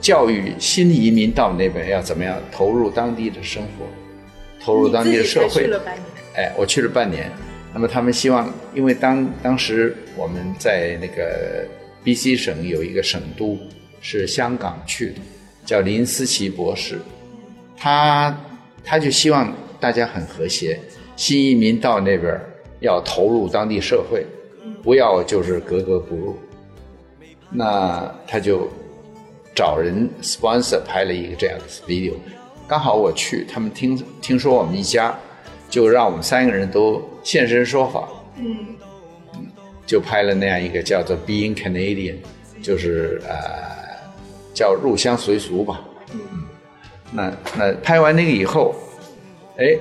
[0.00, 3.84] 教育新移民到那边要怎么样投入当地的生活。
[4.66, 5.70] 投入当地的社会，
[6.34, 7.30] 哎，我去了半年。
[7.72, 11.64] 那么他们希望，因为当当时我们在那个
[12.02, 13.56] B C 省有一个省都，
[14.00, 15.20] 是香港去的，
[15.64, 16.98] 叫林思齐博士，
[17.76, 18.36] 他
[18.82, 20.80] 他就希望大家很和谐，
[21.14, 22.40] 新移民到那边
[22.80, 24.26] 要投入当地社会，
[24.82, 26.36] 不要就是格格不入。
[27.52, 28.68] 那他就
[29.54, 32.14] 找人 sponsor 拍了一个这样的 video。
[32.68, 35.16] 刚好我去，他们听听说我们一家，
[35.70, 38.56] 就让我们三个人都现身说法，嗯，
[39.86, 42.14] 就拍了那样一个叫做《Being Canadian》，
[42.62, 43.34] 就是呃
[44.52, 45.80] 叫入乡随俗吧，
[46.12, 46.20] 嗯，
[47.12, 48.74] 那那拍完那个以后，
[49.58, 49.76] 哎，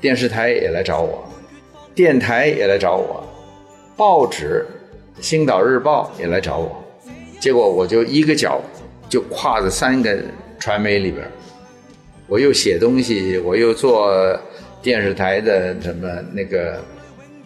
[0.00, 1.24] 电视台也来找我，
[1.94, 3.26] 电台也来找我，
[3.96, 4.66] 报纸
[5.24, 6.84] 《星岛日报》也来找我，
[7.40, 8.60] 结果我就一个脚
[9.08, 10.14] 就跨在三个
[10.58, 11.26] 传媒里边。
[12.26, 14.10] 我又写东西，我又做
[14.80, 16.82] 电视台的什么那个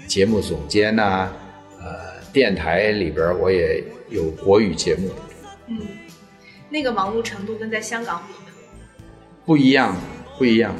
[0.06, 1.32] 节目总监呐，
[1.80, 1.84] 呃，
[2.32, 5.10] 电台里边我也有国语节目。
[5.66, 5.80] 嗯，
[6.70, 8.52] 那个忙碌程度跟在香港比呢？
[9.44, 9.96] 不一样，
[10.38, 10.74] 不一样。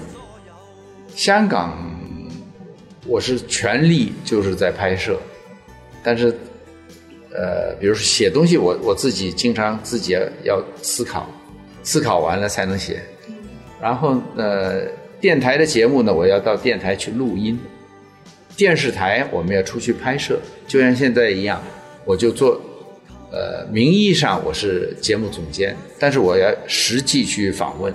[1.16, 1.74] 香港
[3.06, 5.18] 我是全力就是在拍摄，
[6.04, 6.28] 但是
[7.34, 11.28] 呃，比如说写东西，我我自己经常自己要要思考，
[11.82, 13.02] 思考完了才能写。
[13.80, 14.86] 然后呃，
[15.20, 17.56] 电台的节目呢，我要到电台去录音；
[18.56, 21.62] 电视台，我们要出去拍摄，就像现在一样，
[22.04, 22.60] 我就做，
[23.30, 27.92] 呃，名义上我是节目总监，但是我要实际去访问。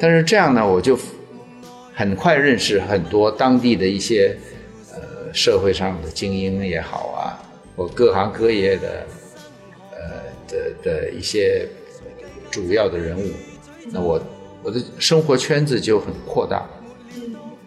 [0.00, 0.98] 但是这样呢，我就
[1.94, 4.36] 很快认识很多当地的一些
[4.92, 7.22] 呃社会上的精英也好啊，
[7.76, 9.06] 或各行各业的
[9.92, 9.98] 呃
[10.48, 11.66] 的的一些
[12.50, 13.22] 主要的人物。
[13.92, 14.20] 那我。
[14.62, 16.62] 我的生活圈子就很扩大，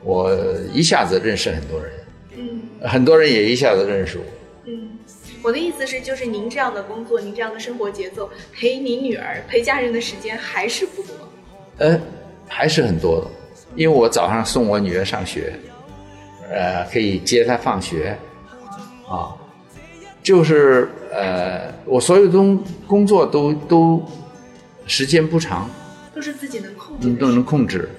[0.04, 0.30] 我
[0.74, 2.50] 一下子认识很多人，
[2.90, 4.24] 很多人也一下子认识我。
[5.44, 11.12] 我的意思是，就是您这样的工作，您这样的生活节奏，陪您女儿、陪家人的时间还是不多。
[11.80, 12.00] 呃，
[12.48, 13.28] 还是很多的，
[13.76, 15.52] 因为我早上送我女儿上学，
[16.50, 18.18] 呃，可以接她放学，
[19.10, 19.36] 啊，
[20.22, 24.02] 就是呃，我所有中工作都都
[24.88, 25.70] 时间不长，
[26.16, 26.70] 都是自己的。
[27.20, 27.90] 都能控制，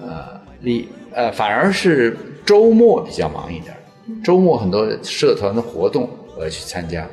[0.00, 3.74] 呃，你呃，反而是周末比较忙一点，
[4.22, 7.06] 周末很多社团的活动我要去参加。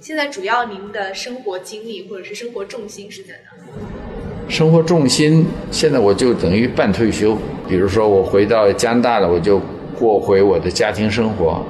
[0.00, 4.48] 现在主要您的生活经历或者是生活重心是在哪？
[4.50, 7.36] 生活重心现在我就等于半退休，
[7.68, 9.60] 比如说我回到加拿大了，我就
[9.98, 11.64] 过回我的家庭生活，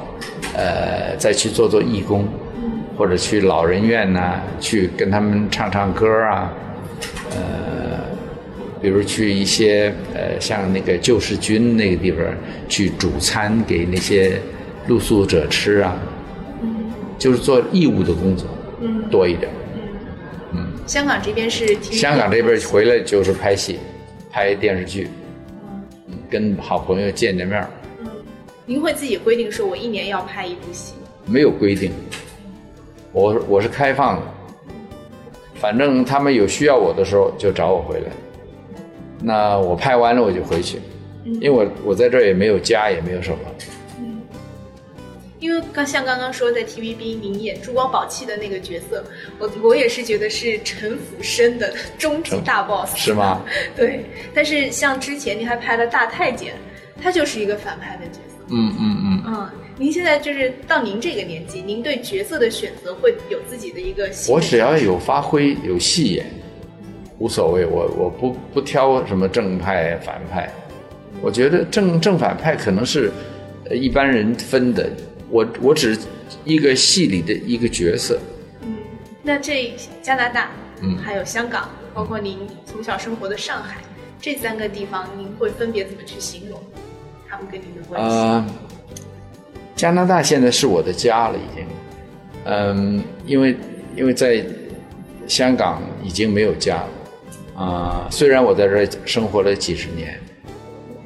[0.56, 2.26] 呃，再去做做义工，
[2.96, 6.52] 或者去老人院呐，去跟他们唱唱歌啊，
[7.30, 7.83] 呃。
[8.84, 12.22] 比如去一些呃，像那个救世军那个地方
[12.68, 14.38] 去煮餐给那些
[14.88, 15.96] 露宿者吃啊，
[17.18, 18.46] 就是做义务的工作
[19.10, 19.50] 多一点。
[20.52, 21.74] 嗯，香港这边是？
[21.80, 23.78] 香港这边回来就是拍戏，
[24.30, 25.08] 拍电视剧，
[26.28, 27.66] 跟好朋友见见面
[28.00, 28.10] 嗯，
[28.66, 30.92] 您会自己规定说，我一年要拍一部戏？
[31.24, 31.90] 没有规定，
[33.12, 34.22] 我我是开放的，
[35.54, 38.08] 反正他们有需要我的时候就找我回来。
[39.24, 40.78] 那我拍完了我就回去，
[41.24, 43.36] 因为我我在这儿也没有家也没有什么。
[43.98, 44.20] 嗯，
[45.40, 49.02] 因为刚像刚刚说在 TVB 您演《珠光宝气》的那个角色，
[49.38, 53.40] 我我也是觉得是陈辅生的终极大 BOSS 是吗？
[53.74, 54.04] 对，
[54.34, 56.52] 但是像之前您还拍了大太监，
[57.02, 58.34] 他就是一个反派的角色。
[58.50, 59.22] 嗯嗯嗯。
[59.26, 64.06] 嗯，您现在就是到您这个年纪，您对角色的选择会有自己的一个。
[64.28, 66.26] 我只要有发挥，有戏演。
[67.18, 70.50] 无所谓，我我不不挑什么正派反派，
[71.20, 73.10] 我觉得正正反派可能是，
[73.70, 74.90] 一般人分的。
[75.30, 76.00] 我我只是
[76.44, 78.18] 一个戏里的一个角色。
[78.62, 78.74] 嗯，
[79.22, 80.50] 那这加拿大，
[80.82, 83.78] 嗯，还有香港，包括您从小生活的上海，
[84.20, 86.60] 这三个地方，您会分别怎么去形容
[87.28, 88.16] 他们跟您的关系？
[88.16, 88.46] 嗯，
[89.74, 91.66] 加拿大现在是我的家了，已经。
[92.44, 93.56] 嗯，因为
[93.96, 94.44] 因为在
[95.26, 96.76] 香港已经没有家。
[96.76, 96.88] 了，
[97.54, 100.18] 啊，虽然我在这生活了几十年，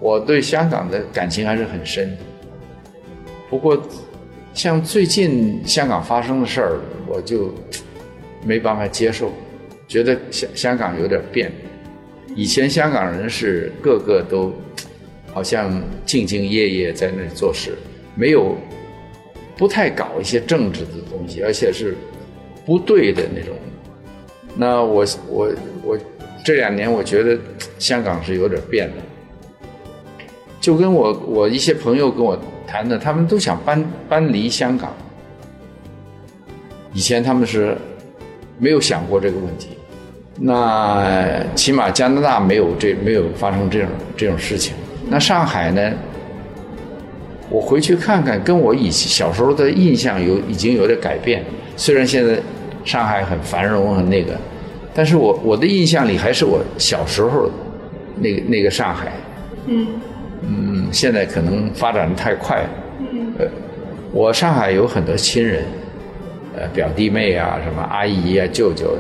[0.01, 2.17] 我对香港的感情还是很深。
[3.51, 3.81] 不过，
[4.55, 7.53] 像最近香港发生的事儿，我就
[8.45, 9.31] 没办法接受，
[9.87, 11.53] 觉得香香港有点变。
[12.35, 14.51] 以前香港人是个个都
[15.33, 15.71] 好像
[16.07, 17.77] 兢兢业业在那里做事，
[18.15, 18.57] 没有
[19.57, 21.95] 不太搞一些政治的东西，而且是
[22.65, 23.55] 不对的那种。
[24.57, 25.53] 那我我
[25.85, 25.99] 我。
[26.49, 27.39] 这两年我觉得
[27.79, 28.95] 香港是有点变了，
[30.59, 34.91] 就跟我我一些朋友跟我谈的，他们都想搬搬离香港。
[36.95, 37.77] 以前他们是
[38.57, 39.77] 没有想过这个问题，
[40.41, 44.73] 那起码加拿大没有这没有发生这种这种事情。
[45.07, 45.93] 那上海呢？
[47.51, 51.45] 我回去看看，跟我以小时候的印象有已经有点改变。
[51.77, 52.41] 虽然现在
[52.87, 54.33] 上海很繁荣，很那个。
[54.99, 57.49] 但是我我的印象里还是我小时候
[58.17, 59.13] 那个那个上海，
[59.69, 59.87] 嗯
[60.43, 62.71] 嗯，现在可能发展的太快了，
[63.13, 63.47] 嗯，呃，
[64.11, 65.63] 我上海有很多亲人，
[66.57, 68.99] 呃，表弟妹啊，什么阿姨啊，舅舅，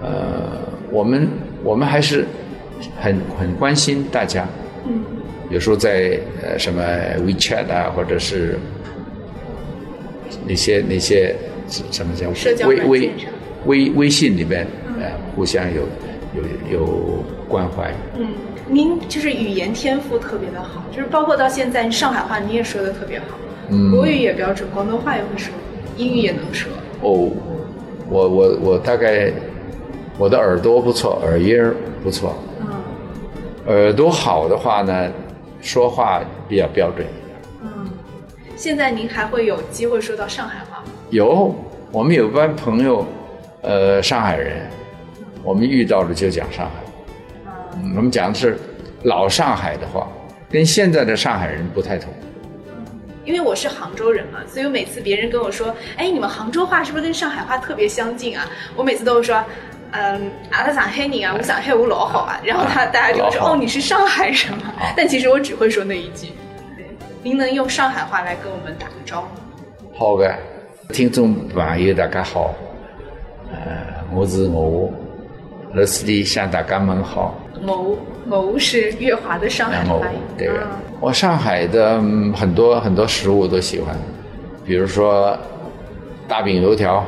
[0.00, 0.52] 呃，
[0.92, 1.26] 我们
[1.64, 2.24] 我们还是
[3.00, 4.46] 很很关心大家，
[4.86, 5.02] 嗯，
[5.50, 6.80] 有时候在呃什么
[7.26, 8.56] WeChat 啊，或者是
[10.46, 11.34] 那些那些
[11.90, 12.28] 什么叫
[12.68, 13.10] 微微。
[13.66, 14.66] 微微信里边，
[14.98, 15.82] 呃，互相有
[16.34, 17.92] 有有关怀。
[18.16, 18.28] 嗯，
[18.68, 23.26] 您就是语言天赋特别的好，就是包括到现在上海话你也说的特别好，
[23.92, 25.52] 国语也标准，广东话也会说，
[25.96, 26.72] 英语也能说。
[27.02, 27.28] 哦，
[28.08, 29.32] 我我我大概
[30.18, 31.56] 我的耳朵不错，耳音
[32.02, 32.36] 不错。
[32.60, 32.66] 嗯，
[33.66, 35.10] 耳朵好的话呢，
[35.60, 37.06] 说话比较标准。
[37.06, 37.38] 一点。
[37.62, 37.88] 嗯，
[38.56, 40.84] 现在您还会有机会说到上海话吗？
[41.10, 41.54] 有，
[41.92, 43.06] 我们有一班朋友。
[43.62, 44.68] 呃，上海人，
[45.44, 46.72] 我们遇到了就讲上海，
[47.76, 48.58] 嗯，我们讲的是
[49.04, 50.08] 老上海的话，
[50.50, 52.12] 跟现在的上海人不太同。
[53.24, 58.44] 因为我是杭州人嘛，所以我每次别人跟我说：“哎，你们杭州话是不是跟上海话特别相近啊？”
[58.74, 59.40] 我每次都会说
[59.94, 66.30] ：“嗯，阿拉想黑你啊，我想黑我老好啊。”然后他大家就说：“哦，你是上海人吗？”但其实我只会说那一句。
[67.22, 69.96] 您能用上海话来跟我们打个招呼？
[69.96, 70.36] 好的，
[70.88, 72.52] 听众朋友，大家好。
[73.64, 73.70] 呃，
[74.12, 74.90] 我是我，
[75.72, 77.34] 罗斯利向大家问好。
[77.64, 77.96] 我
[78.28, 80.00] 我是月华的上海话，
[80.36, 80.66] 对的。
[81.00, 82.00] 我上海的
[82.34, 83.96] 很多很多食物都喜欢，
[84.64, 85.36] 比如说
[86.26, 87.04] 大饼油条，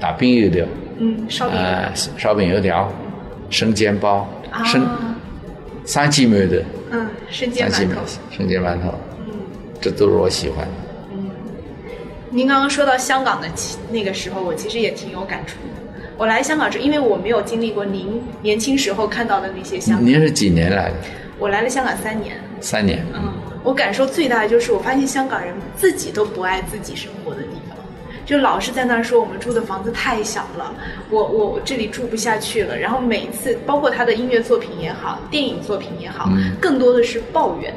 [0.00, 0.66] 大饼油条。
[0.98, 1.56] 嗯，烧饼。
[1.58, 2.90] 呃，烧饼油条，
[3.50, 4.26] 生煎包，
[4.64, 4.84] 生
[5.84, 6.62] 三斤梅的。
[6.90, 7.70] 嗯，生煎。
[7.70, 8.00] 馒头，
[8.32, 8.92] 生煎馒头。
[9.28, 9.32] 嗯，
[9.80, 10.70] 这都是我喜欢的。
[11.12, 11.30] 嗯，
[12.30, 13.46] 您刚刚说到香港的
[13.92, 15.54] 那个时候，我其实也挺有感触。
[16.16, 20.06] 我来香港是，因为我没有经历过您年轻时候看到的那些香港。
[20.06, 20.94] 您是几年来的？
[21.38, 22.36] 我来了香港三年。
[22.60, 23.04] 三年。
[23.14, 23.32] 嗯，
[23.64, 27.76] 我感受最大的就是，我发现香港人自己都不爱自己生活的地方，
[28.24, 30.72] 就老是在那儿说我们住的房子太小了，
[31.10, 32.78] 我我这里住不下去了。
[32.78, 36.28] 然后每次，包括他的音乐作品也好，电影作品也好，
[36.60, 37.74] 更多的是抱怨，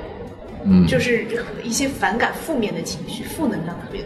[0.64, 1.26] 嗯，就是
[1.64, 4.04] 一些反感、负面的情绪，负能量特别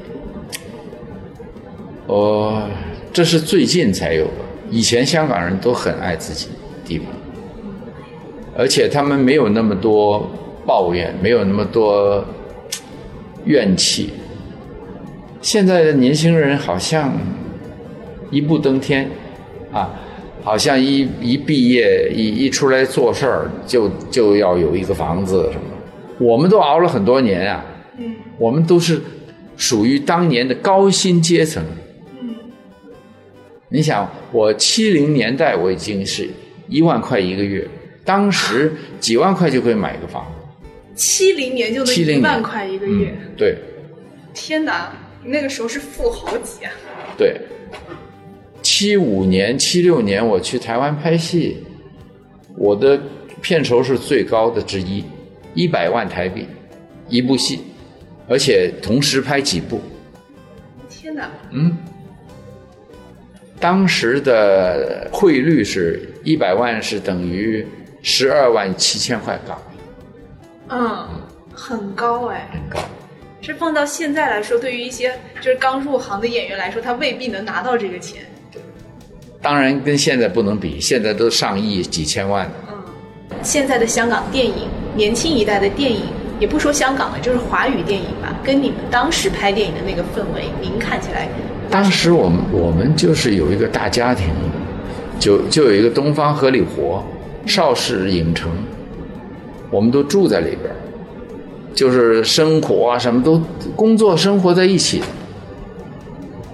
[2.07, 2.15] 多。
[2.15, 2.69] 哦。
[3.13, 4.31] 这是最近才有的，
[4.69, 6.47] 以前香港人都很爱自己
[6.85, 7.05] 地方，
[8.57, 10.29] 而且他们没有那么多
[10.65, 12.23] 抱怨，没有那么多
[13.43, 14.11] 怨气。
[15.41, 17.11] 现在的年轻人好像
[18.29, 19.09] 一步登天，
[19.73, 19.89] 啊，
[20.41, 25.65] 好像一一毕业一一出来做事儿，就就要有一个房子什么。
[26.17, 27.65] 我们都熬了很多年啊，
[27.97, 29.01] 嗯，我们都是
[29.57, 31.61] 属于当年的高薪阶层。
[33.73, 36.29] 你想，我七零年代我已经是
[36.67, 37.65] 一万块一个月，
[38.03, 40.29] 当时几万块就可以买一个房。
[40.93, 43.55] 七零年就能一万块一个月，对。
[44.33, 44.91] 天哪，
[45.23, 46.71] 那个时候是富豪级啊！
[47.17, 47.39] 对。
[48.61, 51.63] 七五年、七六年我去台湾拍戏，
[52.57, 52.99] 我的
[53.41, 55.01] 片酬是最高的之一，
[55.53, 56.45] 一百万台币，
[57.07, 57.61] 一部戏，
[58.27, 59.79] 而且同时拍几部。
[60.89, 61.31] 天哪！
[61.51, 61.77] 嗯。
[63.61, 67.65] 当时的汇率是一百万是等于
[68.01, 69.77] 十二万七千块港币。
[70.69, 71.07] 嗯，
[71.53, 72.79] 很高哎，很高。
[73.39, 78.23] 这放到现在来说，对于一些就是刚入行的演员来说，他未必能拿到这个钱。
[78.51, 78.59] 对，
[79.43, 82.51] 当然跟现在不能比，现在都上亿几千万了。
[82.71, 82.75] 嗯，
[83.43, 86.05] 现在的香港电影，年轻一代的电影，
[86.39, 91.27] 也不说香港了，就是华语电影吧，跟你们当时拍电影的那个氛围，您看起来。
[91.71, 94.27] 当时我们我们就是有一个大家庭，
[95.17, 97.01] 就就有一个东方荷里活、
[97.47, 98.51] 邵氏影城，
[99.71, 100.69] 我们都住在里边
[101.73, 103.41] 就是生活啊什么都
[103.73, 105.01] 工作生活在一起，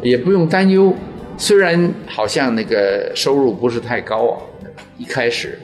[0.04, 0.94] 也不用担忧。
[1.36, 4.38] 虽然好像那个收入不是太高啊，
[5.00, 5.58] 一开始，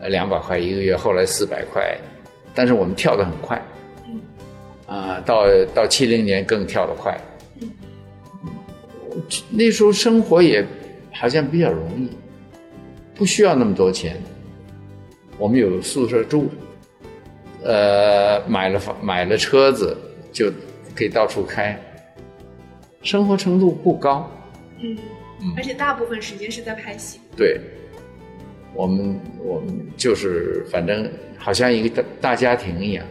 [0.00, 1.94] 呃两百块一个月，后来四百块，
[2.54, 3.60] 但是我们跳得很快。
[4.86, 5.44] 啊，到
[5.74, 7.14] 到七零年更跳得快。
[9.50, 10.66] 那时候生活也
[11.12, 12.08] 好像比较容易，
[13.14, 14.16] 不需要那么多钱。
[15.38, 16.50] 我们有宿舍住，
[17.62, 19.96] 呃，买了房，买了车子
[20.32, 20.50] 就
[20.94, 21.78] 可以到处开，
[23.02, 24.30] 生活程度不高。
[24.80, 24.96] 嗯，
[25.56, 27.18] 而且大部分时间是在拍戏。
[27.36, 27.60] 对，
[28.74, 33.04] 我们我们就是反正好像一个大大家庭一样。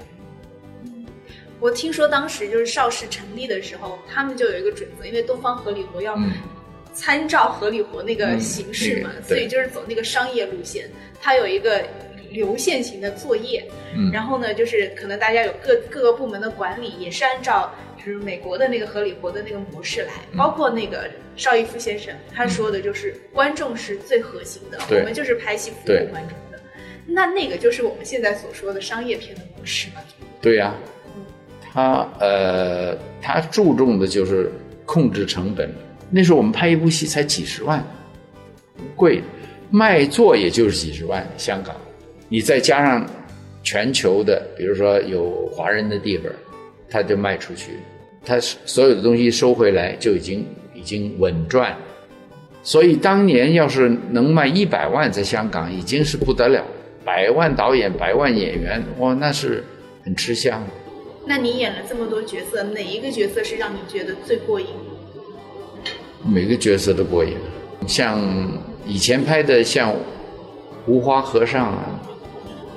[1.60, 6.18] 我听说当时就是邵氏成立的时候，他们就有一个准则，因为东方合理活要
[6.93, 10.89] 参照合理活那个形式嘛，所以就是走那个商业路线。
[11.22, 11.84] 它有一个
[12.32, 13.66] 流线型的作业，
[14.12, 20.12] 然后呢，就是可能大家有各各个部门的管理，也是按照就是美国的那个合理活的那个模式来。
[20.38, 26.60] 包括那个邵逸夫先生他说的就是观众是最核心的，我们就是拍戏服务观众的。
[27.08, 30.01] 那那个就是我们现在所说的商业片的模式嘛？
[30.41, 30.76] 对呀。
[31.76, 34.49] 他呃，他注重的就是
[34.86, 35.69] 控制成本。
[36.09, 37.84] 那时候我们拍一部戏才几十万，
[38.95, 39.21] 贵，
[39.71, 41.28] 卖座也就是几十万。
[41.36, 41.76] 香港，
[42.30, 43.05] 你再加上
[43.61, 46.32] 全球的，比如说有华人的地方，
[46.89, 47.71] 他就卖出去，
[48.23, 51.76] 他所有的东西收回来就已经已经稳赚。
[52.63, 56.63] 所以当年要是能卖一百万，在香港已经是不得了，
[57.03, 59.61] 百万导演、百万演员，哇，那是
[60.05, 60.63] 很吃香。
[61.28, 64.67] 那你演了这么多角色，哪一个角色是让你觉得最过瘾？
[66.23, 67.34] 每个角色都过瘾，
[67.88, 68.21] 像
[68.86, 69.93] 以前拍的像
[70.88, 72.01] 无花和尚啊，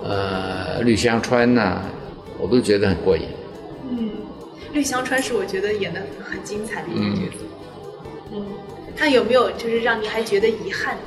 [0.02, 1.82] 呃，绿香川呐，
[2.38, 3.24] 我都觉得很过瘾。
[3.90, 4.10] 嗯，
[4.72, 7.44] 绿香川是我觉得演的很精彩的一个角色。
[8.32, 8.46] 嗯，
[8.96, 11.02] 他有没有就是让你还觉得遗憾的？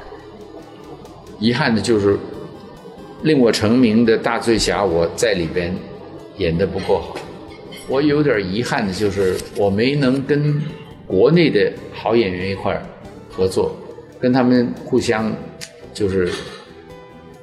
[1.39, 2.15] 遗憾的就是
[3.23, 5.75] 令我成名的大醉侠，我在里边
[6.37, 7.17] 演的不够好。
[7.91, 10.61] 我有点遗憾的就是我没能跟
[11.05, 12.81] 国内的好演员一块儿
[13.29, 13.75] 合作，
[14.17, 15.29] 跟他们互相
[15.93, 16.29] 就是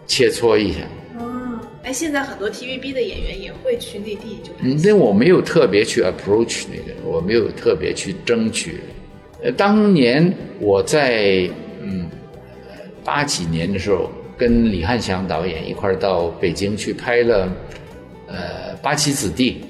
[0.06, 0.78] 切磋一下。
[1.18, 8.80] 哦，哎，现在很多 TVB 的演员也会去内地，就嗯，因为我没有特别去 approach 那个，我没有特别去争取。
[9.42, 11.46] 呃，当年我在
[11.82, 12.08] 嗯
[13.04, 17.52] 八几年的时候，跟李翰祥导演一块儿到北京去拍了
[18.26, 18.36] 呃
[18.80, 19.60] 《八旗子弟》。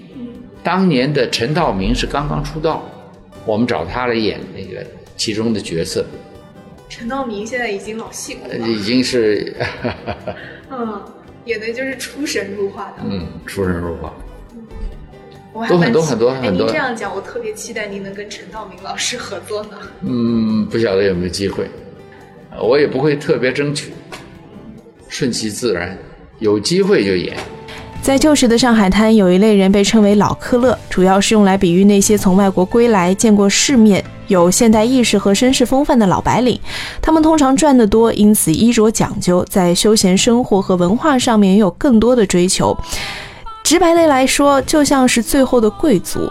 [0.63, 2.87] 当年的陈道明是刚刚出道，
[3.45, 4.85] 我们找他来演那个
[5.17, 6.05] 其中的角色。
[6.89, 8.57] 陈道明现在已经老戏骨了。
[8.69, 9.55] 已经是，
[10.71, 11.01] 嗯，
[11.45, 12.95] 演的就是出神入化的。
[13.05, 14.13] 嗯，出神入化。
[14.55, 16.67] 嗯，都很多很多很多。
[16.67, 19.79] 您这样讲，我特别期待您能跟陈道明老师合作呢。
[20.03, 21.69] 嗯，不晓得有没有机会，
[22.61, 23.93] 我也不会特别争取，
[25.09, 25.97] 顺其自然，
[26.41, 27.37] 有机会就演。
[28.01, 36.59] 在旧时的上海滩，有一类人被称为“老科勒”，主要是用来比喻那些从外国归来、见过世面、有现代意识和绅士风范的老白领。
[37.03, 42.77] 他们通常赚得多，因此衣着讲究，在休闲生活和文化上面也有更多的追求。
[43.63, 46.31] 直白的来说，就像是最后的贵族。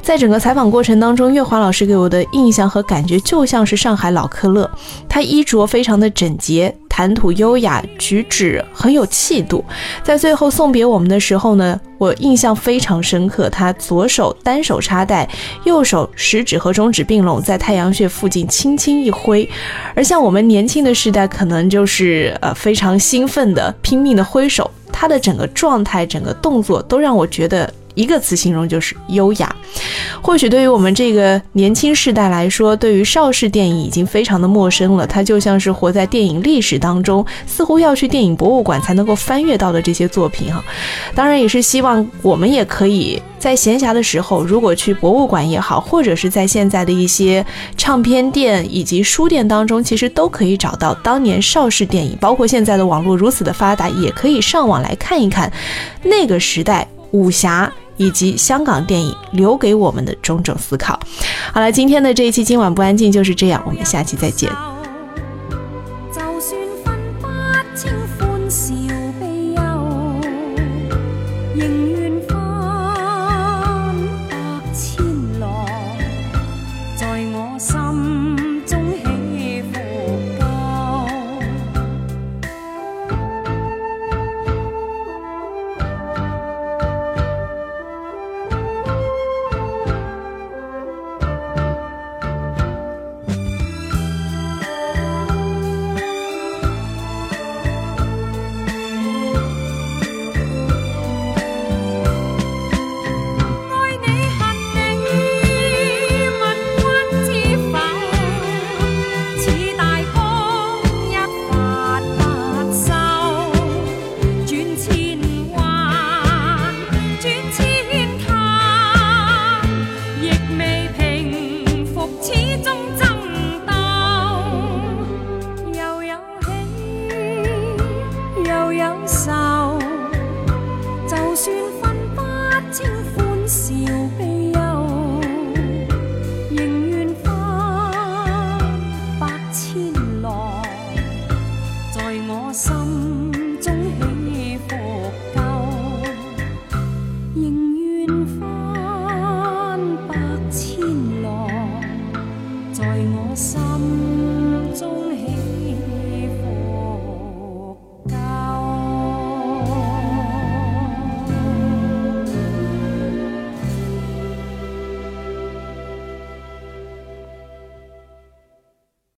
[0.00, 4.70] 在整个采访过程当中，月华老师给我的印象和感觉就像是上海老科勒，
[5.08, 6.72] 他衣着非常的整洁。
[6.98, 9.62] 谈吐优雅，举止很有气度。
[10.02, 13.50] 在最后送别我们的时候呢，我印象非常深刻。
[13.50, 15.28] 他左手单手插袋，
[15.66, 19.46] 右手食指和中指并拢，在太阳穴附近轻轻一挥。
[19.94, 24.70] 而像我们年轻的时代，可能就是呃非常兴奋的拼命的挥手。
[24.90, 27.70] 他的整个状态，整个动作都让我觉得。
[27.96, 29.54] 一个词形容就是优雅，
[30.20, 35.06] 或许对于我们这个年轻世代来说，对于邵氏电影已经非常的陌生了。
[35.06, 40.62] 它就像是活在电影历史当中，似乎要去电影博物馆才能够翻阅到的这些作品哈。
[41.14, 47.44] 当然也是希望我们也可以在闲暇的时候，如果去博物馆也好，或者是在现在的一些
[47.78, 55.50] 唱片店以及书店当中，其实都可以找到当年邵氏电影，包括现在的网络如此的发达，也可以上网来看一看
[56.02, 57.72] 那个时代武侠。
[57.96, 60.98] 以及香港电影留给我们的种种思考。
[61.52, 64.50] 好了，今天的这一期今晚不安静就是这样，我们下期再见。